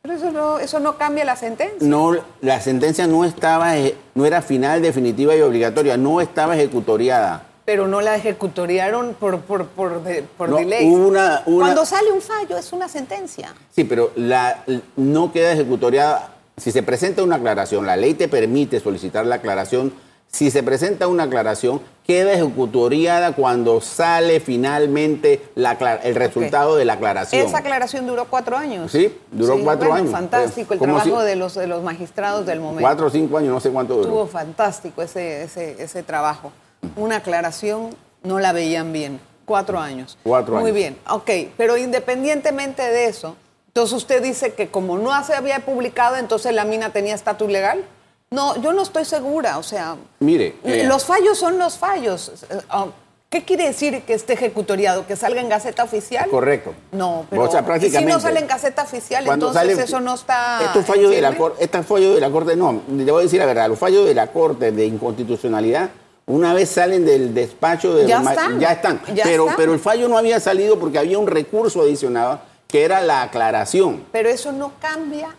Pero 0.01 0.13
eso 0.15 0.31
no, 0.31 0.59
eso 0.59 0.79
no 0.79 0.97
cambia 0.97 1.25
la 1.25 1.35
sentencia. 1.35 1.77
No, 1.85 2.15
la 2.41 2.61
sentencia 2.61 3.05
no 3.05 3.25
estaba, 3.25 3.77
eh, 3.77 3.97
no 4.15 4.25
era 4.25 4.41
final, 4.41 4.81
definitiva 4.81 5.35
y 5.35 5.41
obligatoria, 5.41 5.97
no 5.97 6.21
estaba 6.21 6.55
ejecutoriada. 6.55 7.47
Pero 7.65 7.87
no 7.87 8.01
la 8.01 8.15
ejecutoriaron 8.15 9.15
por, 9.17 9.39
por, 9.39 9.67
por, 9.67 10.01
por 10.37 10.49
No, 10.49 10.57
delay. 10.57 10.85
hubo 10.85 11.07
una- 11.07 11.43
una- 11.45 11.65
Cuando 11.65 11.85
sale 11.85 12.11
un 12.11 12.21
fallo 12.21 12.57
es 12.57 12.73
una 12.73 12.89
sentencia. 12.89 13.53
Sí, 13.73 13.83
pero 13.85 14.11
la, 14.15 14.63
no 14.97 15.31
queda 15.31 15.53
ejecutoriada. 15.53 16.29
Si 16.57 16.71
se 16.71 16.83
presenta 16.83 17.23
una 17.23 17.37
aclaración, 17.37 17.85
la 17.85 17.95
ley 17.95 18.13
te 18.15 18.27
permite 18.27 18.79
solicitar 18.79 19.25
la 19.25 19.35
aclaración. 19.35 19.93
Si 20.27 20.49
se 20.51 20.61
presenta 20.63 21.07
una 21.07 21.23
aclaración, 21.23 21.79
queda 22.05 22.33
ejecutoriada 22.33 23.33
cuando 23.33 23.81
sale 23.81 24.39
finalmente 24.39 25.41
la 25.55 25.73
el 26.03 26.15
resultado 26.15 26.75
de 26.75 26.85
la 26.85 26.93
aclaración. 26.93 27.45
Esa 27.45 27.59
aclaración 27.59 28.07
duró 28.07 28.25
cuatro 28.25 28.57
años. 28.57 28.91
Sí, 28.91 29.15
duró 29.31 29.57
cuatro 29.63 29.89
bueno, 29.89 30.01
años. 30.01 30.11
Fantástico 30.11 30.73
el 30.73 30.79
trabajo 30.79 31.21
si- 31.21 31.25
de, 31.27 31.35
los, 31.35 31.53
de 31.53 31.67
los 31.67 31.83
magistrados 31.83 32.45
del 32.47 32.59
momento. 32.59 32.81
Cuatro 32.81 33.07
o 33.07 33.09
cinco 33.09 33.37
años, 33.37 33.51
no 33.53 33.59
sé 33.59 33.69
cuánto 33.69 33.93
duró. 33.93 34.05
Estuvo 34.07 34.27
fantástico 34.27 35.01
ese, 35.03 35.43
ese, 35.43 35.81
ese 35.81 36.01
trabajo. 36.03 36.51
Una 36.95 37.17
aclaración 37.17 37.95
no 38.23 38.39
la 38.39 38.51
veían 38.53 38.93
bien. 38.93 39.19
Cuatro 39.45 39.79
años. 39.79 40.17
Cuatro 40.23 40.55
Muy 40.55 40.65
años. 40.65 40.75
bien, 40.75 40.97
ok. 41.09 41.29
Pero 41.57 41.75
independientemente 41.77 42.81
de 42.81 43.05
eso, 43.07 43.35
entonces 43.67 43.97
usted 43.97 44.21
dice 44.23 44.53
que 44.53 44.69
como 44.69 44.97
no 44.97 45.11
se 45.25 45.33
había 45.33 45.59
publicado, 45.59 46.15
entonces 46.17 46.53
la 46.53 46.63
mina 46.65 46.91
tenía 46.91 47.13
estatus 47.15 47.49
legal. 47.51 47.83
No, 48.31 48.55
yo 48.61 48.73
no 48.73 48.81
estoy 48.81 49.05
segura. 49.05 49.57
O 49.57 49.63
sea, 49.63 49.95
Mire, 50.19 50.55
eh, 50.63 50.85
los 50.87 51.05
fallos 51.05 51.37
son 51.37 51.57
los 51.57 51.77
fallos. 51.77 52.31
Ah, 52.69 52.87
¿Qué 53.29 53.43
quiere 53.43 53.65
decir 53.65 54.03
que 54.03 54.13
esté 54.13 54.33
ejecutoriado? 54.33 55.05
¿Que 55.07 55.15
salga 55.15 55.41
en 55.41 55.49
Gaceta 55.49 55.83
Oficial? 55.83 56.29
Correcto. 56.29 56.73
No, 56.91 57.25
pero 57.31 57.41
O 57.43 57.51
sea, 57.51 57.59
¿y 57.59 57.63
si 57.63 57.65
prácticamente. 57.67 58.13
no 58.13 58.19
sale 58.19 58.39
en 58.39 58.47
Gaceta 58.47 58.83
Oficial, 58.83 59.27
entonces 59.27 59.55
sale- 59.59 59.73
eso 59.83 59.99
no 59.99 60.13
está... 60.13 60.59
Estos 60.63 60.85
fallos, 60.85 61.09
de 61.11 61.19
la 61.19 61.35
estos 61.59 61.85
fallos 61.85 62.13
de 62.15 62.21
la 62.21 62.29
Corte, 62.29 62.55
no, 62.55 62.81
le 62.89 63.11
voy 63.11 63.21
a 63.21 63.23
decir 63.23 63.39
la 63.39 63.47
verdad, 63.47 63.67
los 63.69 63.79
fallos 63.79 64.05
de 64.05 64.13
la 64.13 64.27
Corte 64.27 64.71
de 64.71 64.85
inconstitucionalidad, 64.85 65.89
una 66.25 66.53
vez 66.53 66.69
salen 66.69 67.05
del 67.05 67.33
despacho 67.33 67.93
de 67.95 68.07
Ya 68.07 68.19
los 68.19 68.29
están, 68.29 68.59
ya 68.59 68.71
están. 68.71 69.01
ya 69.13 69.23
pero, 69.23 69.43
están. 69.43 69.57
pero 69.57 69.73
el 69.73 69.79
fallo 69.79 70.07
no 70.07 70.17
había 70.17 70.39
salido 70.39 70.79
porque 70.79 70.97
había 70.99 71.17
un 71.19 71.27
recurso 71.27 71.81
adicionado 71.81 72.39
que 72.67 72.83
era 72.85 73.01
la 73.01 73.21
aclaración. 73.23 74.03
Pero 74.11 74.29
eso 74.29 74.51
no 74.51 74.71
cambia 74.79 75.35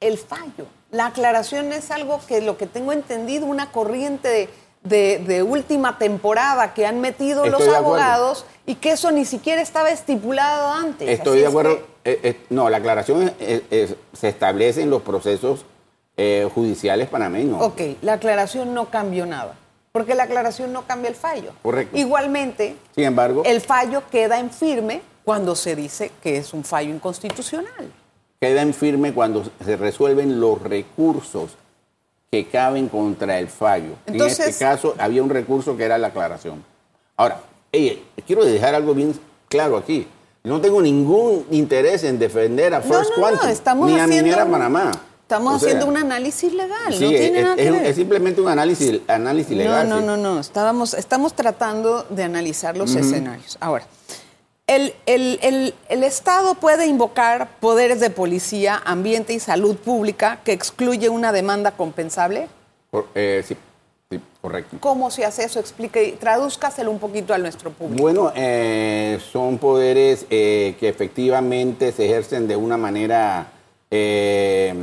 el 0.00 0.16
fallo. 0.18 0.66
La 0.92 1.06
aclaración 1.06 1.72
es 1.72 1.90
algo 1.90 2.20
que 2.26 2.40
lo 2.40 2.56
que 2.56 2.66
tengo 2.66 2.92
entendido, 2.92 3.46
una 3.46 3.70
corriente 3.70 4.28
de, 4.28 4.48
de- 4.82 5.18
de 5.26 5.42
última 5.42 5.98
temporada 5.98 6.72
que 6.74 6.86
han 6.86 7.00
metido 7.00 7.44
Estoy 7.44 7.66
los 7.66 7.76
abogados 7.76 8.46
y 8.66 8.76
que 8.76 8.92
eso 8.92 9.10
ni 9.10 9.24
siquiera 9.24 9.60
estaba 9.60 9.90
estipulado 9.90 10.68
antes. 10.72 11.08
Estoy 11.08 11.32
Así 11.32 11.38
de 11.40 11.42
es 11.44 11.48
acuerdo. 11.50 11.76
que- 11.76 12.12
eh, 12.12 12.20
eh, 12.22 12.40
no, 12.48 12.70
la 12.70 12.78
aclaración 12.78 13.22
es- 13.24 13.32
es- 13.40 13.62
es- 13.90 13.94
se 14.18 14.28
establece 14.28 14.82
en 14.82 14.90
los 14.90 15.02
procesos 15.02 15.66
eh, 16.16 16.48
judiciales 16.54 17.08
panameños. 17.08 17.60
Ok, 17.62 17.80
la 18.02 18.14
aclaración 18.14 18.72
no 18.74 18.90
cambió 18.90 19.26
nada, 19.26 19.54
porque 19.92 20.14
la 20.14 20.24
aclaración 20.24 20.72
no 20.72 20.82
cambia 20.86 21.08
el 21.08 21.16
fallo. 21.16 21.52
Correcto. 21.62 21.96
Igualmente, 21.96 22.76
Sin 22.94 23.04
embargo, 23.04 23.42
el 23.44 23.60
fallo 23.60 24.02
queda 24.10 24.38
en 24.38 24.50
firme 24.50 25.02
cuando 25.24 25.56
se 25.56 25.74
dice 25.76 26.12
que 26.22 26.36
es 26.36 26.52
un 26.54 26.64
fallo 26.64 26.90
inconstitucional. 26.94 27.92
queda 28.40 28.62
en 28.62 28.72
firme 28.72 29.12
cuando 29.12 29.44
se 29.62 29.76
resuelven 29.76 30.40
los 30.40 30.62
recursos 30.62 31.50
que 32.30 32.46
caben 32.46 32.88
contra 32.88 33.38
el 33.38 33.48
fallo. 33.48 33.94
en 34.06 34.14
Entonces- 34.14 34.46
este 34.48 34.64
caso 34.64 34.94
había 34.98 35.22
un 35.22 35.28
recurso 35.30 35.76
que 35.76 35.84
era 35.84 35.98
la 35.98 36.08
aclaración. 36.08 36.64
Ahora, 37.16 37.40
ey, 37.72 38.02
quiero 38.26 38.44
dejar 38.44 38.74
algo 38.74 38.94
bien 38.94 39.18
claro 39.48 39.76
aquí. 39.76 40.06
No 40.42 40.58
tengo 40.60 40.80
ningún 40.80 41.44
interés 41.50 42.02
en 42.04 42.18
defender 42.18 42.72
a 42.72 42.80
First 42.80 43.10
no, 43.10 43.16
no, 43.16 43.38
Quantum 43.38 43.86
ni 43.86 43.98
a 43.98 44.04
haciendo 44.04 44.22
Minera 44.24 44.46
Panamá. 44.46 44.90
Estamos 45.30 45.54
O 45.54 45.58
sea, 45.60 45.68
haciendo 45.68 45.86
un 45.86 45.96
análisis 45.96 46.52
legal, 46.52 46.92
sí, 46.92 47.04
no 47.04 47.08
tiene 47.10 47.38
es, 47.38 47.44
nada 47.44 47.54
que 47.54 47.64
es- 47.66 47.70
ver. 47.72 47.86
es 47.86 47.94
simplemente 47.94 48.40
un 48.40 48.48
análisis, 48.48 49.00
análisis 49.06 49.56
legal. 49.56 49.88
No, 49.88 50.00
sí. 50.00 50.04
no, 50.04 50.16
no, 50.16 50.34
no. 50.34 50.40
Estábamos, 50.40 50.92
estamos 50.94 51.34
tratando 51.34 52.04
de 52.10 52.24
analizar 52.24 52.76
los 52.76 52.96
escenarios. 52.96 53.56
Ahora, 53.60 53.84
el, 54.66 54.92
el- 55.06 55.38
el- 55.40 55.74
el 55.88 56.02
Estado 56.02 56.56
puede 56.56 56.86
invocar 56.88 57.48
poderes 57.60 58.00
de 58.00 58.10
policía, 58.10 58.82
ambiente 58.84 59.32
y 59.32 59.38
salud 59.38 59.76
pública 59.76 60.40
que 60.44 60.50
excluye 60.50 61.08
una 61.08 61.30
demanda 61.30 61.70
compensable. 61.70 62.48
Eh, 63.14 63.44
sí, 63.46 63.56
sí, 64.10 64.20
correcto. 64.42 64.78
¿Cómo 64.80 65.12
se 65.12 65.24
hace 65.24 65.44
eso? 65.44 65.60
Explique, 65.60 66.02
y 66.02 66.12
tradúzcaselo 66.14 66.90
un 66.90 66.98
poquito 66.98 67.32
a 67.34 67.38
nuestro 67.38 67.70
público. 67.70 68.02
Bueno, 68.02 68.32
eh, 68.34 69.20
son 69.32 69.58
poderes 69.58 70.26
eh, 70.28 70.74
que 70.80 70.88
efectivamente 70.88 71.92
se 71.92 72.06
ejercen 72.06 72.48
de 72.48 72.56
una 72.56 72.76
manera, 72.76 73.46
eh, 73.92 74.74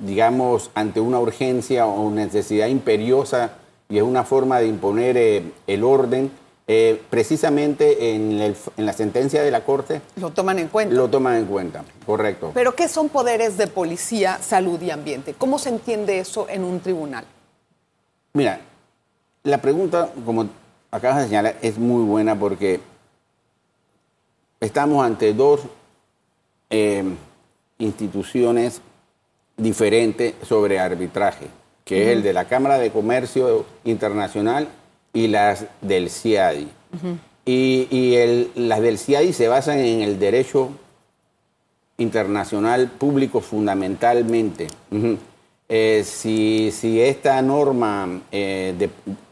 digamos, 0.00 0.70
ante 0.74 1.00
una 1.00 1.18
urgencia 1.20 1.86
o 1.86 2.10
necesidad 2.10 2.66
imperiosa 2.68 3.52
y 3.88 3.98
es 3.98 4.02
una 4.02 4.24
forma 4.24 4.58
de 4.60 4.66
imponer 4.68 5.16
eh, 5.16 5.52
el 5.66 5.84
orden. 5.84 6.30
Eh, 6.68 7.02
precisamente 7.10 8.14
en, 8.14 8.40
el- 8.40 8.56
en 8.76 8.86
la 8.86 8.92
sentencia 8.92 9.42
de 9.42 9.50
la 9.50 9.64
Corte 9.64 10.00
Lo 10.14 10.30
toman 10.30 10.60
en 10.60 10.68
cuenta. 10.68 10.94
lo 10.94 11.10
toman 11.10 11.34
en 11.34 11.46
cuenta, 11.46 11.84
correcto. 12.06 12.52
Pero 12.54 12.76
¿qué 12.76 12.86
son 12.88 13.08
poderes 13.08 13.58
de 13.58 13.66
policía, 13.66 14.38
salud 14.40 14.80
y 14.80 14.90
ambiente? 14.92 15.34
¿Cómo 15.36 15.58
se 15.58 15.70
entiende 15.70 16.20
eso 16.20 16.46
en 16.48 16.62
un 16.62 16.78
tribunal? 16.78 17.24
Mira, 18.32 18.60
la 19.42 19.58
pregunta, 19.58 20.10
como 20.24 20.46
acabas 20.92 21.18
de 21.18 21.24
señalar, 21.24 21.56
es 21.62 21.78
muy 21.78 22.04
buena 22.04 22.38
porque 22.38 22.80
estamos 24.60 25.04
ante 25.04 25.34
dos 25.34 25.62
eh, 26.70 27.02
instituciones 27.78 28.80
diferentes 29.56 30.34
sobre 30.46 30.78
arbitraje, 30.78 31.46
que 31.84 32.02
es 32.02 32.08
el 32.16 32.22
de 32.22 32.32
la 32.32 32.46
Cámara 32.46 32.78
de 32.78 32.90
Comercio 32.90 33.64
Internacional 33.84 34.68
y 35.12 35.28
las 35.28 35.66
del 35.80 36.10
CIADI. 36.10 36.68
Y, 37.44 37.88
y 37.90 38.14
el- 38.16 38.50
las 38.54 38.80
del 38.80 38.98
CIADI 38.98 39.32
se 39.32 39.48
basan 39.48 39.78
en 39.78 40.00
el 40.02 40.18
derecho 40.18 40.70
internacional 41.98 42.88
público 42.90 43.40
fundamentalmente. 43.40 44.68
Eh, 45.68 46.02
si, 46.04 46.70
si 46.72 47.00
esta 47.00 47.40
norma, 47.40 48.20
eh, 48.30 48.74
de, 48.78 48.90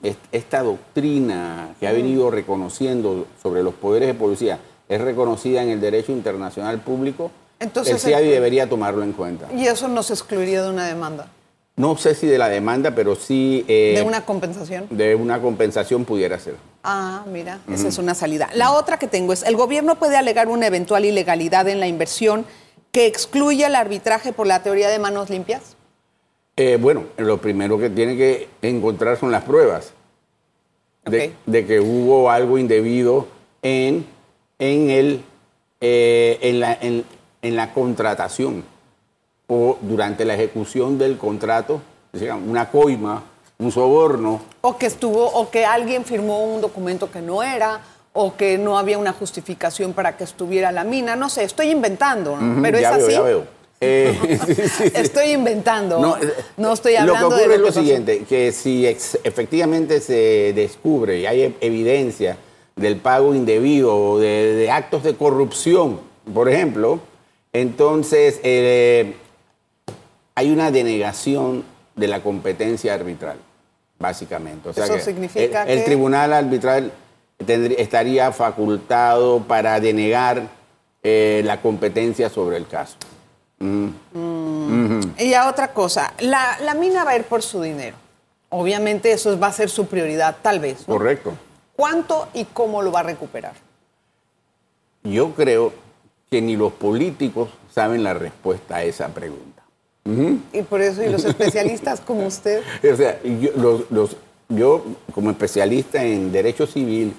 est- 0.08 0.18
esta 0.32 0.62
doctrina 0.62 1.74
que 1.78 1.86
ha 1.86 1.92
venido 1.92 2.30
reconociendo 2.30 3.26
sobre 3.42 3.62
los 3.62 3.74
poderes 3.74 4.08
de 4.08 4.14
policía 4.14 4.58
es 4.88 5.00
reconocida 5.00 5.62
en 5.62 5.68
el 5.70 5.80
derecho 5.80 6.12
internacional 6.12 6.80
público, 6.80 7.30
Entonces, 7.60 7.94
el 7.94 8.00
CIADI 8.00 8.28
debería 8.28 8.68
tomarlo 8.68 9.02
en 9.04 9.12
cuenta. 9.12 9.46
Y 9.54 9.66
eso 9.66 9.86
nos 9.88 10.10
excluiría 10.10 10.62
de 10.62 10.70
una 10.70 10.86
demanda, 10.86 11.28
No 11.76 11.96
sé 11.96 12.14
si 12.14 12.26
de 12.26 12.38
la 12.38 12.48
demanda, 12.48 12.94
pero 12.94 13.14
sí 13.16 13.64
eh, 13.68 13.92
de 13.96 14.02
una 14.02 14.24
compensación. 14.24 14.86
de 14.90 15.14
una 15.14 15.40
compensación 15.40 16.04
pudiera 16.04 16.38
ser. 16.38 16.54
Ah, 16.82 17.22
mira, 17.30 17.60
esa 17.70 17.88
es 17.88 17.98
una 17.98 18.14
salida. 18.14 18.48
La 18.54 18.72
otra 18.72 18.98
que 18.98 19.06
tengo 19.06 19.32
es, 19.34 19.42
el 19.42 19.56
gobierno 19.56 19.98
puede 19.98 20.16
alegar 20.16 20.48
una 20.48 20.66
eventual 20.66 21.04
ilegalidad 21.04 21.68
en 21.68 21.78
la 21.80 21.86
inversión 21.86 22.46
que 22.92 23.06
excluya 23.06 23.66
el 23.68 23.76
arbitraje 23.76 24.32
por 24.32 24.46
la 24.46 24.62
teoría 24.62 24.88
de 24.88 24.98
manos 24.98 25.28
limpias. 25.30 25.76
Eh, 26.56 26.76
bueno, 26.80 27.04
lo 27.18 27.38
primero 27.40 27.78
que 27.78 27.88
tiene 27.90 28.16
que 28.16 28.48
encontrar 28.62 29.18
son 29.18 29.30
las 29.30 29.44
pruebas 29.44 29.92
de, 31.04 31.26
Ok. 31.28 31.32
de 31.46 31.66
que 31.66 31.80
hubo 31.80 32.30
algo 32.30 32.58
indebido 32.58 33.28
en, 33.62 34.06
en, 34.58 34.90
el, 34.90 35.22
eh, 35.80 36.38
en, 36.42 36.60
la, 36.60 36.72
en- 36.80 37.04
en 37.42 37.56
la 37.56 37.72
contratación 37.72 38.64
o 39.48 39.78
durante 39.80 40.24
la 40.24 40.34
ejecución 40.34 40.98
del 40.98 41.18
contrato, 41.18 41.80
una 42.46 42.70
coima, 42.70 43.22
un 43.58 43.72
soborno. 43.72 44.40
O 44.60 44.76
que 44.76 44.86
estuvo, 44.86 45.24
o 45.24 45.50
que 45.50 45.64
alguien 45.64 46.04
firmó 46.04 46.44
un 46.44 46.60
documento 46.60 47.10
que 47.10 47.20
no 47.20 47.42
era, 47.42 47.80
o 48.12 48.36
que 48.36 48.58
no 48.58 48.78
había 48.78 48.98
una 48.98 49.12
justificación 49.12 49.92
para 49.92 50.16
que 50.16 50.24
estuviera 50.24 50.72
la 50.72 50.84
mina. 50.84 51.16
No 51.16 51.28
sé, 51.28 51.44
estoy 51.44 51.70
inventando, 51.70 52.38
pero 52.62 52.78
es 52.78 52.84
veo, 52.84 52.94
así. 52.94 53.12
ya 53.12 53.22
veo. 53.22 53.44
Eh, 53.82 54.14
sí, 54.46 54.54
sí, 54.54 54.68
sí. 54.68 54.92
Estoy 54.94 55.30
inventando. 55.30 56.00
No, 56.00 56.18
eh, 56.18 56.34
estoy 56.70 56.96
hablando 56.96 57.30
Lo 57.30 57.30
que 57.30 57.34
ocurre 57.34 57.48
de 57.48 57.54
es 57.54 57.60
lo 57.60 57.66
pasó. 57.68 57.80
siguiente, 57.80 58.24
que 58.28 58.52
si 58.52 58.86
efectivamente 58.86 60.02
se 60.02 60.52
descubre 60.54 61.20
y 61.20 61.24
hay 61.24 61.56
evidencia 61.62 62.36
del 62.76 62.96
pago 62.96 63.34
indebido 63.34 63.96
o 63.96 64.18
de, 64.18 64.54
de 64.54 64.70
actos 64.70 65.02
de 65.02 65.14
corrupción, 65.14 65.98
por 66.34 66.50
ejemplo, 66.50 67.00
entonces 67.52 68.40
eh, 68.42 69.16
hay 70.34 70.50
una 70.50 70.70
denegación 70.70 71.64
de 71.96 72.08
la 72.08 72.22
competencia 72.22 72.94
arbitral, 72.94 73.38
básicamente. 73.98 74.68
O 74.68 74.72
sea 74.72 74.84
Eso 74.84 74.94
que 74.94 75.00
significa 75.00 75.62
el, 75.64 75.70
el 75.70 75.78
que- 75.80 75.84
tribunal 75.84 76.32
arbitral 76.32 76.92
tendrí- 77.38 77.74
estaría 77.78 78.30
facultado 78.32 79.40
para 79.42 79.80
denegar 79.80 80.48
eh, 81.02 81.42
la 81.44 81.60
competencia 81.60 82.28
sobre 82.30 82.56
el 82.56 82.66
caso. 82.66 82.96
Y 85.18 85.34
a 85.34 85.48
otra 85.48 85.72
cosa, 85.74 86.14
la, 86.20 86.58
la 86.62 86.74
mina 86.74 87.04
va 87.04 87.10
a 87.10 87.16
ir 87.16 87.24
por 87.24 87.42
su 87.42 87.60
dinero. 87.60 87.96
Obviamente 88.48 89.12
eso 89.12 89.38
va 89.38 89.48
a 89.48 89.52
ser 89.52 89.68
su 89.68 89.86
prioridad, 89.86 90.36
tal 90.42 90.60
vez. 90.60 90.80
¿no? 90.88 90.94
Correcto. 90.94 91.34
¿Cuánto 91.76 92.28
y 92.34 92.44
cómo 92.46 92.80
lo 92.82 92.90
va 92.90 93.00
a 93.00 93.04
recuperar? 93.04 93.52
Yo 95.02 95.32
creo 95.34 95.72
que 96.30 96.40
ni 96.40 96.56
los 96.56 96.72
políticos 96.72 97.48
saben 97.72 98.02
la 98.04 98.14
respuesta 98.14 98.76
a 98.76 98.84
esa 98.84 99.08
pregunta. 99.08 99.62
Y 100.52 100.62
por 100.62 100.80
eso, 100.80 101.02
y 101.04 101.08
los 101.10 101.24
especialistas 101.24 102.00
como 102.00 102.26
usted, 102.26 102.62
O 102.92 102.96
sea, 102.96 103.20
yo, 103.22 103.50
los- 103.56 103.90
los- 103.90 104.16
yo, 104.48 104.84
como 105.14 105.30
especialista 105.30 106.02
en 106.04 106.32
derecho 106.32 106.66
civil 106.66 107.14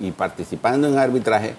y 0.00 0.10
participando 0.12 0.86
en 0.88 0.98
arbitraje, 0.98 1.54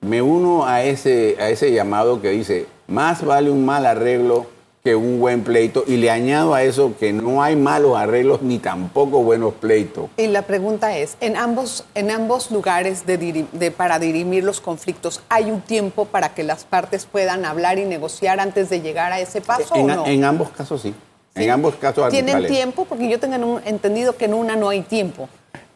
me 0.00 0.22
uno 0.22 0.66
a 0.66 0.82
ese, 0.84 1.36
a 1.40 1.48
ese 1.48 1.72
llamado 1.72 2.20
que 2.20 2.30
dice, 2.30 2.66
más 2.86 3.24
vale 3.24 3.50
un 3.50 3.64
mal 3.64 3.86
arreglo 3.86 4.46
que 4.86 4.94
un 4.94 5.18
buen 5.18 5.42
pleito, 5.42 5.82
y 5.84 5.96
le 5.96 6.12
añado 6.12 6.54
a 6.54 6.62
eso 6.62 6.92
que 7.00 7.12
no 7.12 7.42
hay 7.42 7.56
malos 7.56 7.96
arreglos 7.96 8.40
ni 8.42 8.60
tampoco 8.60 9.20
buenos 9.24 9.54
pleitos. 9.54 10.08
y 10.16 10.28
la 10.28 10.42
pregunta 10.42 10.96
es, 10.96 11.16
en 11.20 11.36
ambos, 11.36 11.82
en 11.96 12.12
ambos 12.12 12.52
lugares 12.52 13.04
de, 13.04 13.18
diri- 13.18 13.50
de- 13.50 13.72
para 13.72 13.98
dirimir 13.98 14.44
los 14.44 14.60
conflictos, 14.60 15.22
¿hay 15.28 15.50
un 15.50 15.60
tiempo 15.60 16.04
para 16.04 16.34
que 16.34 16.44
las 16.44 16.62
partes 16.64 17.04
puedan 17.04 17.44
hablar 17.44 17.80
y 17.80 17.84
negociar 17.84 18.38
antes 18.38 18.70
de 18.70 18.80
llegar 18.80 19.10
a 19.12 19.18
ese 19.18 19.40
paso 19.40 19.74
En, 19.74 19.90
o 19.90 19.94
no? 19.96 20.06
en 20.06 20.22
ambos 20.22 20.50
casos 20.50 20.82
sí. 20.82 20.94
¿Sí? 21.34 21.42
En 21.42 21.50
ambos 21.50 21.74
casos 21.74 22.08
¿Tienen 22.10 22.36
arbitrales. 22.36 22.52
tiempo? 22.56 22.84
Porque 22.88 23.08
yo 23.08 23.18
tengo 23.18 23.60
entendido 23.66 24.16
que 24.16 24.26
en 24.26 24.34
una 24.34 24.54
no 24.54 24.68
hay 24.68 24.82
tiempo. 24.82 25.28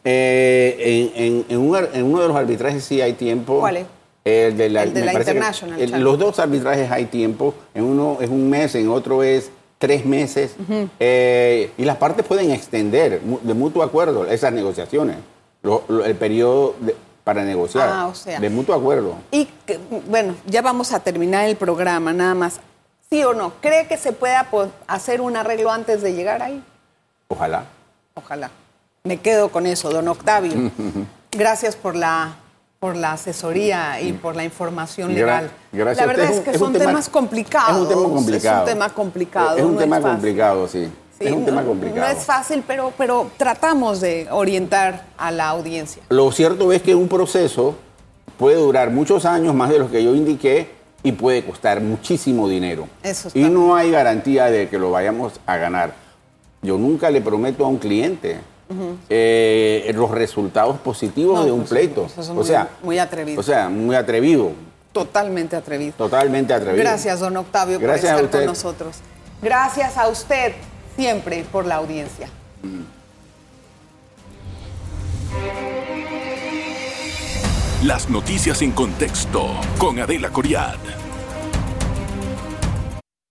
Eh, 0.05 1.11
en, 1.15 1.45
en- 1.49 1.57
un 1.59 1.75
en 1.93 2.03
uno 2.05 2.21
de 2.21 2.27
los 2.29 2.37
arbitrajes 2.37 2.81
sí 2.85 3.01
hay 3.01 3.11
tiempo. 3.11 3.59
¿Cuál 3.59 3.75
es? 3.77 3.85
El 4.23 4.55
de 4.57 4.69
la, 4.69 4.83
El 4.83 4.93
de 4.93 4.99
me 4.99 5.05
la 5.07 5.11
parece 5.13 5.31
que 5.31 5.37
International 5.37 5.81
el- 5.81 6.01
los 6.03 6.19
dos 6.19 6.37
arbitrajes 6.39 6.91
hay 6.91 7.05
tiempo. 7.05 7.55
En 7.73 7.83
uno 7.85 8.17
es 8.21 8.29
un 8.29 8.49
mes, 8.49 8.75
en 8.75 8.89
otro 8.89 9.23
es 9.23 9.49
tres 9.79 10.05
meses. 10.05 10.55
Eh, 10.99 11.71
y 11.77 11.85
las 11.85 11.97
partes 11.97 12.23
pueden 12.25 12.51
extender 12.51 13.19
de 13.21 13.53
mutuo 13.53 13.81
acuerdo 13.83 14.25
esas 14.27 14.53
negociaciones. 14.53 15.17
Lo- 15.63 15.83
lo- 15.87 16.05
el 16.05 16.15
periodo 16.15 16.75
de- 16.79 16.95
para 17.23 17.43
negociar. 17.43 17.89
Ah, 17.91 18.07
o 18.07 18.15
sea. 18.15 18.39
De 18.39 18.49
mutuo 18.49 18.75
acuerdo. 18.75 19.15
Y 19.31 19.45
que, 19.65 19.79
bueno, 20.07 20.35
ya 20.45 20.61
vamos 20.61 20.91
a 20.91 20.99
terminar 20.99 21.47
el 21.47 21.55
programa, 21.55 22.13
nada 22.13 22.33
más. 22.35 22.59
¿Sí 23.09 23.23
o 23.23 23.33
no? 23.33 23.53
¿Cree 23.61 23.87
que 23.87 23.97
se 23.97 24.11
pueda 24.11 24.47
pues, 24.49 24.69
hacer 24.87 25.19
un 25.21 25.35
arreglo 25.35 25.71
antes 25.71 26.01
de 26.01 26.13
llegar 26.13 26.41
ahí? 26.41 26.63
Ojalá. 27.27 27.65
Ojalá. 28.13 28.49
Me 29.03 29.17
quedo 29.17 29.49
con 29.49 29.65
eso, 29.65 29.89
don 29.89 30.07
Octavio. 30.07 30.53
Gracias 31.31 31.75
por 31.75 31.95
la, 31.95 32.35
por 32.81 32.95
la 32.97 33.11
asesoría 33.11 34.01
y 34.01 34.11
por 34.11 34.35
la 34.35 34.43
información 34.43 35.13
legal. 35.13 35.51
gracias 35.71 35.97
la 35.97 36.11
verdad 36.11 36.31
es 36.31 36.39
que 36.39 36.49
un 36.49 36.57
son 36.57 36.73
tema- 36.73 36.85
temas 36.85 37.09
complicados. 37.09 37.69
Es 37.75 37.77
un 37.77 37.87
tema 37.87 38.09
complicado. 38.09 38.55
Es 38.55 38.63
un 38.63 38.65
tema 38.73 38.89
complicado. 38.89 39.57
Es 39.57 39.63
un 39.63 39.73
no 39.75 39.79
tema 39.79 39.95
fácil. 39.97 40.11
complicado, 40.13 40.67
sí. 40.67 40.89
Sí, 41.19 41.25
es 41.27 41.31
un 41.31 41.39
no- 41.41 41.45
tema 41.45 41.63
complicado. 41.63 42.01
No 42.01 42.07
es 42.19 42.25
fácil, 42.25 42.63
pero, 42.65 42.91
pero 42.97 43.29
tratamos 43.37 44.01
de 44.01 44.27
orientar 44.31 45.05
a 45.19 45.29
la 45.29 45.49
audiencia. 45.49 46.01
Lo 46.09 46.31
cierto 46.31 46.71
es 46.73 46.81
que 46.81 46.95
un 46.95 47.07
proceso 47.07 47.75
puede 48.39 48.55
durar 48.57 48.89
muchos 48.89 49.25
años, 49.25 49.53
más 49.53 49.69
de 49.69 49.77
los 49.77 49.91
que 49.91 50.03
yo 50.03 50.15
indiqué, 50.15 50.71
y 51.03 51.11
puede 51.11 51.45
costar 51.45 51.81
muchísimo 51.81 52.49
dinero. 52.49 52.87
Eso 53.03 53.27
está 53.27 53.37
y 53.39 53.43
no 53.43 53.75
hay 53.75 53.91
garantía 53.91 54.45
de 54.45 54.69
que 54.69 54.79
lo 54.79 54.89
vayamos 54.89 55.33
a 55.45 55.57
ganar. 55.57 55.93
Yo 56.63 56.79
nunca 56.79 57.11
le 57.11 57.21
prometo 57.21 57.63
a 57.63 57.67
un 57.67 57.77
cliente 57.77 58.39
eh, 59.09 59.91
los 59.95 60.11
resultados 60.11 60.77
positivos 60.79 61.39
No, 61.39 61.45
de 61.45 61.51
un 61.51 61.59
pues, 61.61 61.69
pleito. 61.69 62.05
eso 62.05 62.21
es 62.21 62.29
o 62.29 62.33
muy- 62.33 62.45
sea, 62.45 62.69
muy 62.83 62.99
atrevido. 62.99 63.39
O 63.39 63.43
sea, 63.43 63.69
muy 63.69 63.95
atrevido, 63.95 64.51
Totalmente 64.91 65.55
atrevido. 65.55 65.93
totalmente 65.97 66.53
atrevido. 66.53 66.83
Gracias, 66.83 67.19
don 67.19 67.35
Octavio, 67.37 67.79
Gracias 67.79 68.13
por 68.13 68.25
estar 68.25 68.41
con 68.41 68.47
nosotros. 68.47 68.97
Gracias 69.41 69.97
a 69.97 70.07
usted 70.07 70.53
siempre 70.97 71.45
por 71.51 71.65
la 71.65 71.75
audiencia. 71.75 72.27
Las 77.83 78.09
noticias 78.09 78.61
en 78.61 78.71
contexto 78.71 79.47
con 79.79 79.99
Adela 79.99 80.29
Coriad. 80.29 80.75